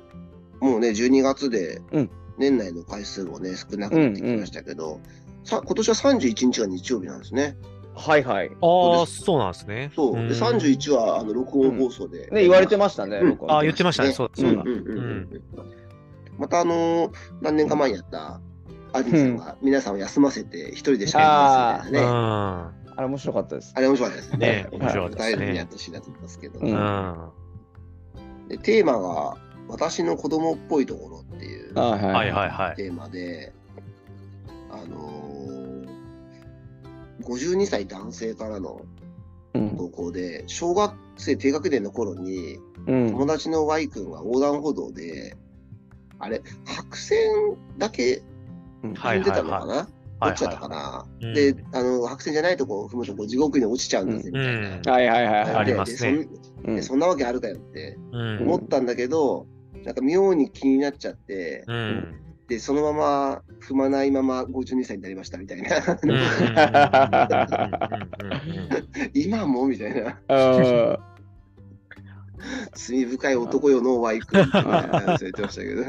[0.61, 4.99] もうね、12月でうん年内の回数もね、少なくなってきましたけど、
[5.43, 7.57] さ今年は31日が日曜日なんですね。
[7.95, 8.49] はいはい。
[8.49, 9.91] ああ、そうなんですね。
[9.95, 10.15] そう。
[10.15, 13.17] で、ん31はあの録音放送で、ね、言われてましたね。
[13.17, 15.41] うん僕はあ言ってましたねそうだそうだんんうんうん
[16.37, 18.41] またあのー何年か前にやった
[18.93, 22.13] アニメさんが皆さんを休ませて一人でしかやりますみたいなね。
[22.13, 23.73] ああれ面白かったです。
[23.75, 24.37] あれ面白かったですね。
[24.37, 26.59] ね面白かったですねやってほしいなと思いますけど。
[28.49, 32.75] でテーマが私の子供っぽいところっていうあはいはいはいはい。
[32.75, 33.53] テーマで、
[34.69, 35.50] あのー、
[37.21, 38.81] 52歳男性からの
[39.53, 39.77] うん。
[39.77, 43.11] 投稿で、小学生低学年の頃にうん。
[43.11, 45.35] 友達の Y 君が横断歩道で、
[46.19, 47.17] あれ、白線
[47.77, 48.21] だけ
[48.83, 48.93] うん。
[48.93, 49.87] 踏んでたのかな、はい
[50.21, 51.33] どっちだったかな、うん。
[51.33, 54.77] で、あの、白線じゃないとこ踏むとこう地獄に落ちちゃうんだぜ、みたいな。
[54.77, 54.81] うん。
[54.83, 55.55] はいはいはいはい。
[55.55, 56.11] ありますね。
[56.11, 56.27] で
[56.63, 58.41] そんでそんなわけあるかよってうん。
[58.43, 59.47] 思ったんだけど、
[59.83, 62.15] なんか妙に気になっちゃって、うん。
[62.23, 65.69] で、そのまま踏まないまま52歳になりましたみたいな。
[69.13, 70.19] 今もみたいな。
[70.29, 70.35] う
[70.93, 70.97] ん
[72.73, 74.63] 罪深い男よの Y 君って言
[75.29, 75.85] ってましたけど。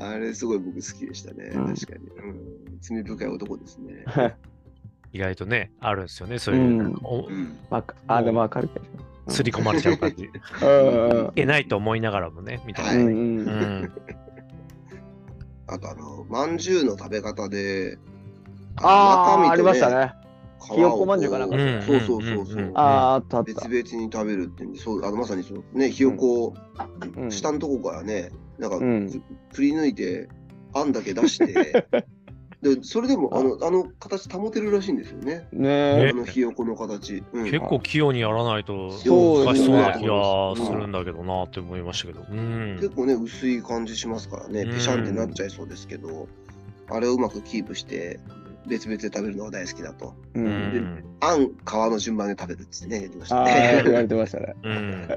[0.00, 1.52] あれすごい僕好きでしたね。
[1.54, 2.78] うん確かに、うん。
[2.80, 4.04] 罪深い男ですね。
[5.12, 7.56] 意外とね、あるんですよね、そういうう、んおうん。
[7.70, 8.86] わかあ、でもわかるけど。
[9.28, 10.24] 刷り込まれちゃう感じ。
[10.24, 10.28] い
[10.62, 13.04] うんけないと思いながらもね、みたいな。
[13.04, 13.10] うんう。
[13.10, 13.44] うん
[13.84, 13.92] ん。
[15.66, 17.98] あとあの、まんじゅうの食べ方で、
[18.76, 20.12] ああ、ありましたね。
[20.74, 23.68] ひよこまんじゅうかなんかうんそうそうそうああ、たあっ別た。
[23.68, 26.54] 々に食べるってんで、そう、あのまさにそう、ね、ひよこを
[27.16, 29.20] うん下のとこからね、なんか、うんく
[29.56, 30.28] くり抜いて、
[30.74, 31.86] あんだけ出して、
[32.64, 35.46] で、それでも、あの、あの形保てるらしいんですよね。
[35.52, 37.22] ねあのひよこの形。
[37.34, 42.24] うん結構器用にやらないとそう難しそうな気ですねがするんだけどなって思いましたけど。
[42.28, 42.76] うん。
[42.76, 46.26] 結構ね、薄い感じしますからね、うんぺしゃんってなっちゃいそうですけど、
[46.88, 48.18] あれをうまくキープして、
[48.66, 50.14] 別々で食べるのが大好きだと。
[50.32, 50.40] う。
[50.40, 51.04] うんん。
[51.20, 53.92] あん、皮の順番で食べるってね、言ってましたああ、言わね。
[54.02, 54.54] れてましたね。
[54.64, 55.06] うん。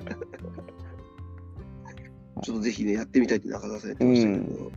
[2.44, 4.72] ちょっとぜひね、やってみたいって中澤さん言ってましたけど、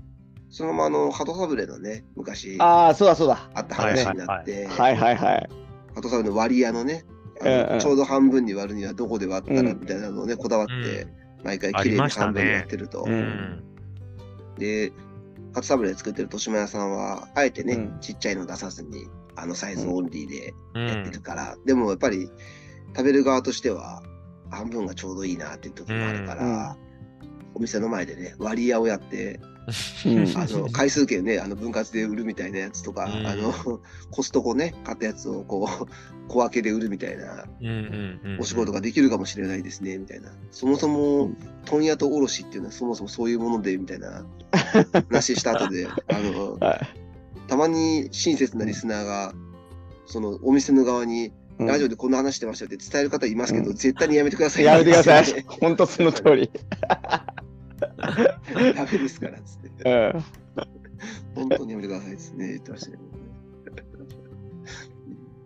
[0.50, 2.56] そのままあの、鳩サブレのね、昔。
[2.58, 3.48] あああ、そうだそうだ。
[3.60, 5.48] った話になって、はいはいはい。
[5.94, 7.04] 鳩サブレの割り屋のね、
[7.80, 11.06] ちょうど半分に割るにはどこで割ったらうんみたいなのをね、こだわって、
[11.44, 13.06] 毎回あ綺麗に半分にやってると。
[14.58, 14.92] で、
[15.52, 18.00] カツサブレ作ってる豊島屋さんは、あえてね、うん。
[18.00, 20.86] ちっちゃいの出さずに、あのサイズオンリーでうん。
[20.88, 21.20] やってる。
[21.20, 22.28] から、でもやっぱり
[22.96, 24.02] 食べる側としては、
[24.50, 26.76] 半分がちょうどいいなっていう時もあるから、
[27.54, 29.49] お店の前でね、割り屋をやって、うん
[30.36, 33.52] あの回数券ね、あの分割で売るみたいなやつとか、うんあの
[34.10, 35.86] コストコね、買ったやつをこう
[36.28, 37.44] 小分けで売るみたいな。
[38.38, 40.30] お仕事ができるかもしれないですね、みたいな。
[40.52, 41.32] そもそも、
[41.64, 44.24] 問屋と卸っていうのはそもそもそういうもので、みたいな
[45.08, 47.00] 話した後で、 あの、はい
[47.50, 49.34] たまに親切なリスナーが、
[50.06, 51.26] そのお店の側に、
[51.58, 54.64] うんラジオでこんな話してましたよって伝える方いますけど、うん絶対にやめてください。
[54.64, 55.42] やめてくださいダ。
[55.60, 56.50] 本当その通り。
[58.90, 59.38] メですから、
[61.34, 63.02] 本当にやめてくださいですね、言ってましたけど。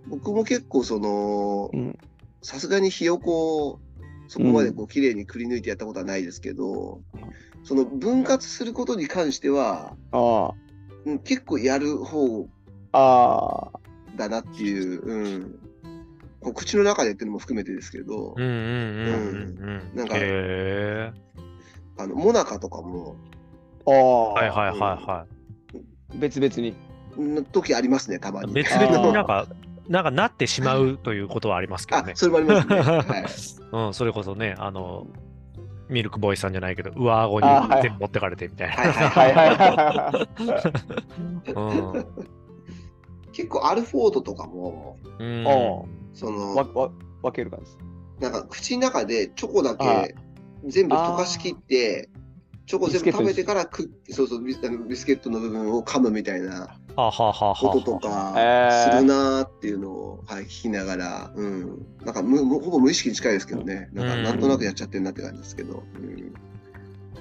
[0.09, 1.99] 僕も結構そのうん、
[2.43, 3.81] さすがにひよこを
[4.29, 7.03] そこまでこう綺麗にくり抜いてやったことはないですけど、
[7.63, 10.53] その分割することに関しては、あ
[11.05, 12.49] うん結構やる方
[12.93, 12.99] あ。
[12.99, 13.81] ああ。
[14.17, 15.59] だなっていう、うん、
[16.41, 19.97] こう口の中でっていうのも含めてですけど、うんうんうんうんうん。
[19.97, 21.13] なんかへ
[21.99, 23.17] あの、モナカとかも、
[23.87, 25.27] ああ、はいはいはいは
[26.15, 26.75] 別々に。
[27.17, 28.47] の時ありますね、たまい。
[28.47, 28.53] に。
[28.53, 29.47] 別々になんか、
[29.89, 32.13] なんかなってしまうということはありますけどね、。
[32.13, 32.77] あそれもありますね。
[32.81, 33.19] は
[33.83, 33.87] い。
[33.87, 35.07] うん、それこそね、あの、
[35.89, 38.75] ミルクボーイさんじゃないけど、上顎にあはい全部持ってかれてみたいな。
[38.75, 40.69] はいはいはいはいはいは
[41.47, 41.53] い。
[41.53, 42.07] うん
[43.33, 46.91] 結構アルフォートとかも、うんおその、わわ
[47.23, 47.79] 分ける感じです。
[48.21, 50.15] なんか口の中でチョコだあけ
[50.67, 52.09] 全部溶かしきって、
[52.67, 57.57] チョコ全部食べてからくそうそうビスあのビスケットの部分を噛むみたいなはあはあはあは。
[57.57, 58.91] あ音とかえー。
[58.91, 66.35] するなーっていうのを、はい、聞きながら、うん、なんかむむほぼ無意識に近いですけどね、なんかうんなんとなくやっちゃってるなって感じですけど、うん、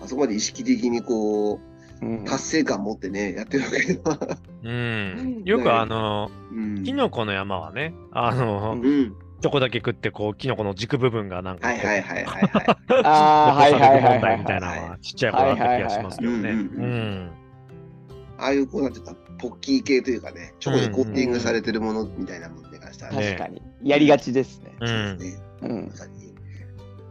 [0.01, 1.73] あそこまで意識的にこう
[2.03, 2.25] うん。
[2.25, 5.41] 達成感持ってねやってるわけでは、うん。
[5.45, 12.65] よくあの、うん、キノコの山はね、あの、うん、チョコだけ食って、こう、キノコの軸部分がなんかはいはいはいはいはい。
[13.03, 14.79] ああ、はいはいはい問はい題みたいなはい。
[14.79, 16.37] のはちっちゃい頃あった気がしますけどね。
[16.37, 17.31] はいはいはいはいうん。
[18.37, 23.61] ああいうこうなんていうか、ポッキー系というかね、チョコでコーティングされてるものみたいなものに関しては、ね確かに。
[23.83, 24.77] やりがちですね。
[24.79, 25.19] うそうでん。
[25.19, 25.41] すね。
[25.63, 25.93] うんま。
[25.93, 26.33] さに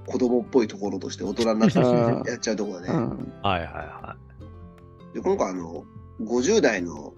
[0.07, 2.95] 子供っぽいところとして大人になってうんやっちゃうところだね。
[2.95, 3.33] うん。
[3.43, 4.16] はいはいは
[5.12, 5.85] で今回あの、
[6.22, 7.12] 50代の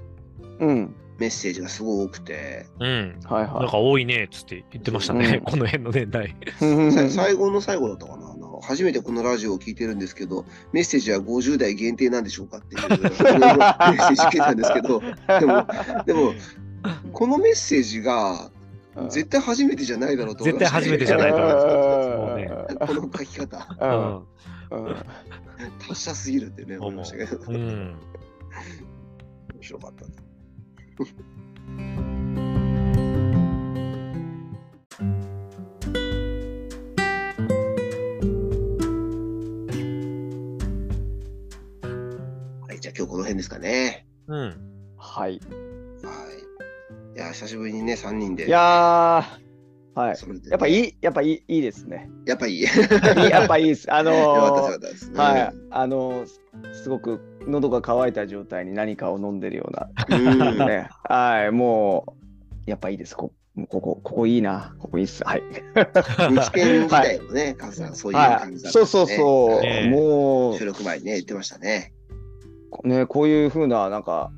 [0.59, 0.95] うん。
[1.19, 2.85] メッセージがすごい多くて、い。
[2.85, 3.21] うん。
[3.25, 6.37] はいなんか多いねっつって言ってましたね、うんこの辺の年代。
[7.11, 15.67] 最後の最後だったかなあの初めてこのラジオを聞いてるんですけど、メッセージは50代限定なんでしょうかっていうメッセージ聞いたんですけど、でも、
[16.07, 16.35] でも、
[17.13, 18.51] このメッセージが
[19.09, 22.87] 絶対初めてじゃないだろうと思い絶対初めてじゃないと思いま。
[22.87, 24.27] この書き方、
[24.71, 24.97] うんうん
[25.79, 27.55] 達者すぎるってね、思いましたけど、うん。
[27.55, 27.97] うん。
[29.55, 30.05] 面白かった。
[42.67, 44.07] はい、じゃあ今日この辺ですかね。
[44.29, 44.57] うん。
[44.97, 45.33] はい。
[45.33, 45.41] はい。
[47.17, 48.47] いや、久しぶりにね、3人で。
[48.47, 50.17] いやー、はい。
[50.17, 52.09] それでねやっぱいい、やっぱいい、いいですね。
[52.27, 52.61] やっぱいい。
[52.61, 52.65] いい
[53.31, 53.93] やっぱいいです。
[53.93, 55.13] あの よかったーよかったです。
[55.13, 55.53] はい。
[55.71, 56.44] あのー
[56.85, 59.89] すごく喉が渇いた状態に何かを飲んでるような。
[60.19, 60.59] うん。
[60.69, 61.51] ね、はい。
[61.51, 62.15] も
[62.67, 63.17] う、やっぱいいです。
[63.17, 63.33] こ
[63.71, 64.75] ここ、ここいいな。
[64.79, 65.25] ここいいっす。
[65.25, 65.43] はい。
[66.31, 68.39] 日研自体もね、カズさん、そういうはい。
[68.39, 68.85] 感じだった、ね。
[68.87, 69.63] そうそうそう。
[69.63, 71.95] ねも収録前にね、言ってましたね。
[72.83, 74.31] う、ね、こういう風な、なんか、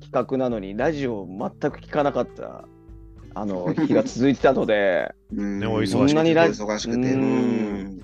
[0.00, 2.64] 企画なのに、ラジオ全く聞かなかった、
[3.34, 8.02] あの、日が続いてたので、うんねお忙しくてそんなにラお忙しくて。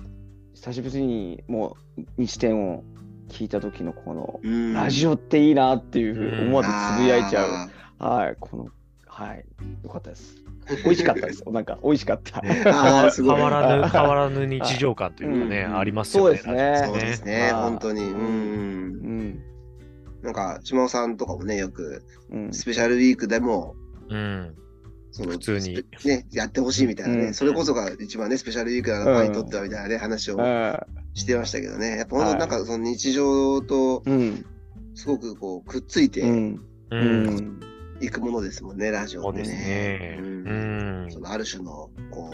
[0.53, 2.83] 久しぶりに、もう、日展を
[3.29, 7.69] 聞いた時のこの、うんラジオっていいなっていうふうに思わずつぶやいちゃう。
[7.99, 8.67] あはい、この、
[9.05, 9.45] はい、
[9.83, 10.35] よかったです。
[10.83, 11.43] 美味しかったです。
[11.49, 12.39] なんか、美味しかった。
[12.39, 13.35] あー、すごい。
[13.35, 16.37] 変わらぬ、変わらぬ日常感というかね、うんありますよね。
[16.37, 18.01] そうですねそうですね、はい本当に。
[18.01, 18.05] う。
[18.05, 19.39] うんん。
[20.21, 22.53] なんか、島尾さんとかもね、よく、うん。
[22.53, 23.75] スペシャルウィークでも、
[24.09, 24.55] うん。
[25.11, 30.37] その普通にね、やってほしいみたいなね、うんそれこそが一番ね、スペシャルウィークなの、ファンにとってはみたいなね、話を
[31.19, 34.45] してましたけどね、やっぱ本当になんかその日常とうん。
[34.95, 36.61] すごくこうくっついてうん。
[36.91, 36.95] う。
[36.95, 37.59] うんん。
[38.01, 40.17] いくものですもんね、ラジオってそうですね。
[40.19, 41.11] ううんん。
[41.11, 42.31] そのある種の、こ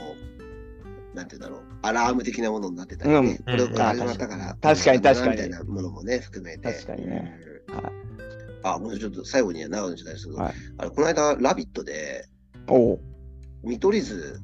[1.14, 6.74] う、なんていうんだろう、アラーム的なものになってたりね、うんこれをこれ始まったから、確かに確かにみたいなものもね、含めて。
[6.74, 7.40] 確かにね
[8.64, 12.26] あ、もうちょっと最後には長野じゃないですけど、はいあれこの間、ラビットで、
[12.68, 13.00] おう。
[13.64, 14.40] 見取り図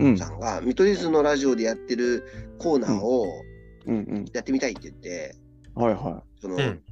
[0.00, 0.18] うん。
[0.18, 2.24] さんが、見取り図のラジオでやってる
[2.58, 3.26] コーナーを
[3.88, 4.24] うんうん。
[4.32, 5.34] やってみたいって言って、
[5.74, 6.82] はいはその、うん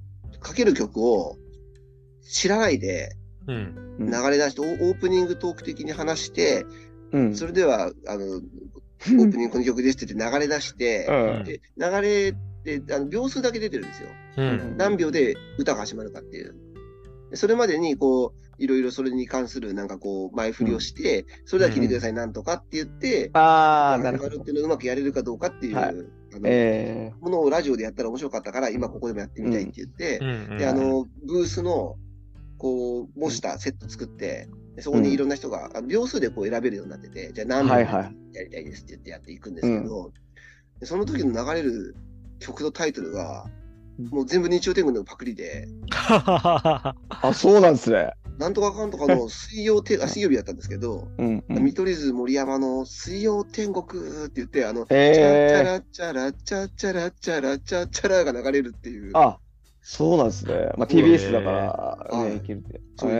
[0.40, 1.36] かける曲を
[2.22, 3.16] 知らないで
[3.47, 3.57] うん。
[3.57, 3.59] い。
[3.59, 6.66] うん流れ出して、オオープニングトーク的に話して、
[7.12, 7.34] うん。
[7.34, 12.32] それでは、あの、オープニングこの曲ですって言って流れ出して、うんで流れ
[12.78, 14.09] であの秒数だけ出てるんですよ。
[14.38, 14.76] うん。
[14.76, 16.55] 何秒で歌が始まるかっていう。
[17.30, 24.51] でそれまでに、こう、いろいろそれに関するなんかこう、前振りをして、それでは聞いてください、なんとかって言って、ああ、なるほどって。
[24.51, 25.94] いうのをうまくやれるかどうかっていう、はい
[26.39, 30.59] あのえものをラジオでやったら面白かったから、今ここでもやってみたいって言って、うん。
[30.59, 31.97] で、あの、ブースの、
[32.59, 38.37] こう、模したセット作って、でそこにいろんな人が、あの秒数でこう選べるようになってて、じゃあ何秒はいはい。
[38.37, 40.12] やりたいですって言ってやっていくんですけど、
[40.80, 41.97] でその時の流れる
[42.39, 43.47] 曲のタイトルが、
[44.11, 46.95] もう全部日曜天国のパクリで、 あ、
[47.34, 48.12] そうなんですね。
[48.39, 51.64] なんとかかんとかの水曜てあ水曜日だったんですけど、うんうん。
[51.64, 55.62] 見取り図森山の水曜天国って言って、あの、チャチャええ。
[55.64, 59.12] ラチャラチャチャラチャラチャチャラが流れるっていう。
[59.14, 59.39] あ、
[59.89, 60.72] そうなんですね。
[60.76, 61.53] まあ、TBS だか
[62.11, 62.30] ら、はい。
[62.30, 62.80] ね、いけるって。
[62.97, 63.11] そう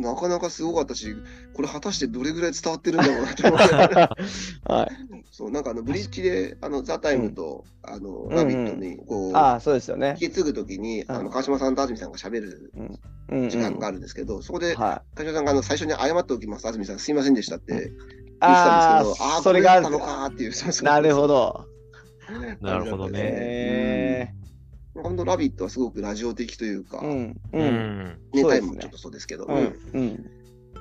[0.00, 1.14] ななかなかすごかったし、
[1.54, 3.64] これ果たしてどれぐらい伝わってるんだろうなと思って。
[3.66, 4.08] ー
[4.68, 4.90] はい。
[5.30, 10.16] そう、なんかあの、ブリッジで、あの、ザ・タイムと、あの、んラビットに、こう、ああ、そうですよね。
[10.20, 12.98] 引き継ぐときに、あの、川島さんと安住さんが喋るうん。
[13.28, 17.92] うん時間があるんですけど、そこで、は川島さんがあの最初に謝っておきます、安住さん、すいませんでしたって言ってい。
[18.40, 21.64] たあんですけど、ああ、あ、それがあるのかっていうなるほど。
[22.60, 24.34] なるほどね
[24.98, 27.40] え本当、ラビットはすごくラジオ的というか、ー、うん。
[27.52, 27.64] ううん。
[27.64, 28.18] ん。
[28.32, 29.78] ね、そうですねタイムもちょっとそうですけど、うん。
[29.92, 30.30] うん。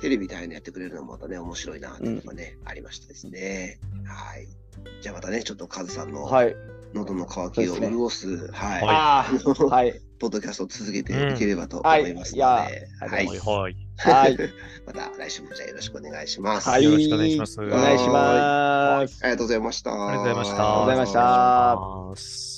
[0.01, 3.79] テレビみたいなやってくれるのもまたね、面白いなっていうのがね、ありましたですね。
[4.05, 4.47] はい。
[5.01, 6.55] じゃあまたね、ちょっとカズさんのはい。
[6.95, 10.01] 喉の渇きをそうですね潤す、はい、ああ、はい。
[10.17, 13.75] ポッドキャストを続けていければと思はいいますので、はいはいはい。
[13.97, 14.37] はい。
[14.87, 16.69] また来週もじゃあよろしくお願いします。
[16.69, 16.83] はい。
[16.85, 19.19] よろしくお願いしますお願いします。
[19.23, 19.91] ありがとうございました。
[19.91, 20.55] ありがとうございました。
[20.55, 20.97] ありがとうござい
[22.09, 22.54] ました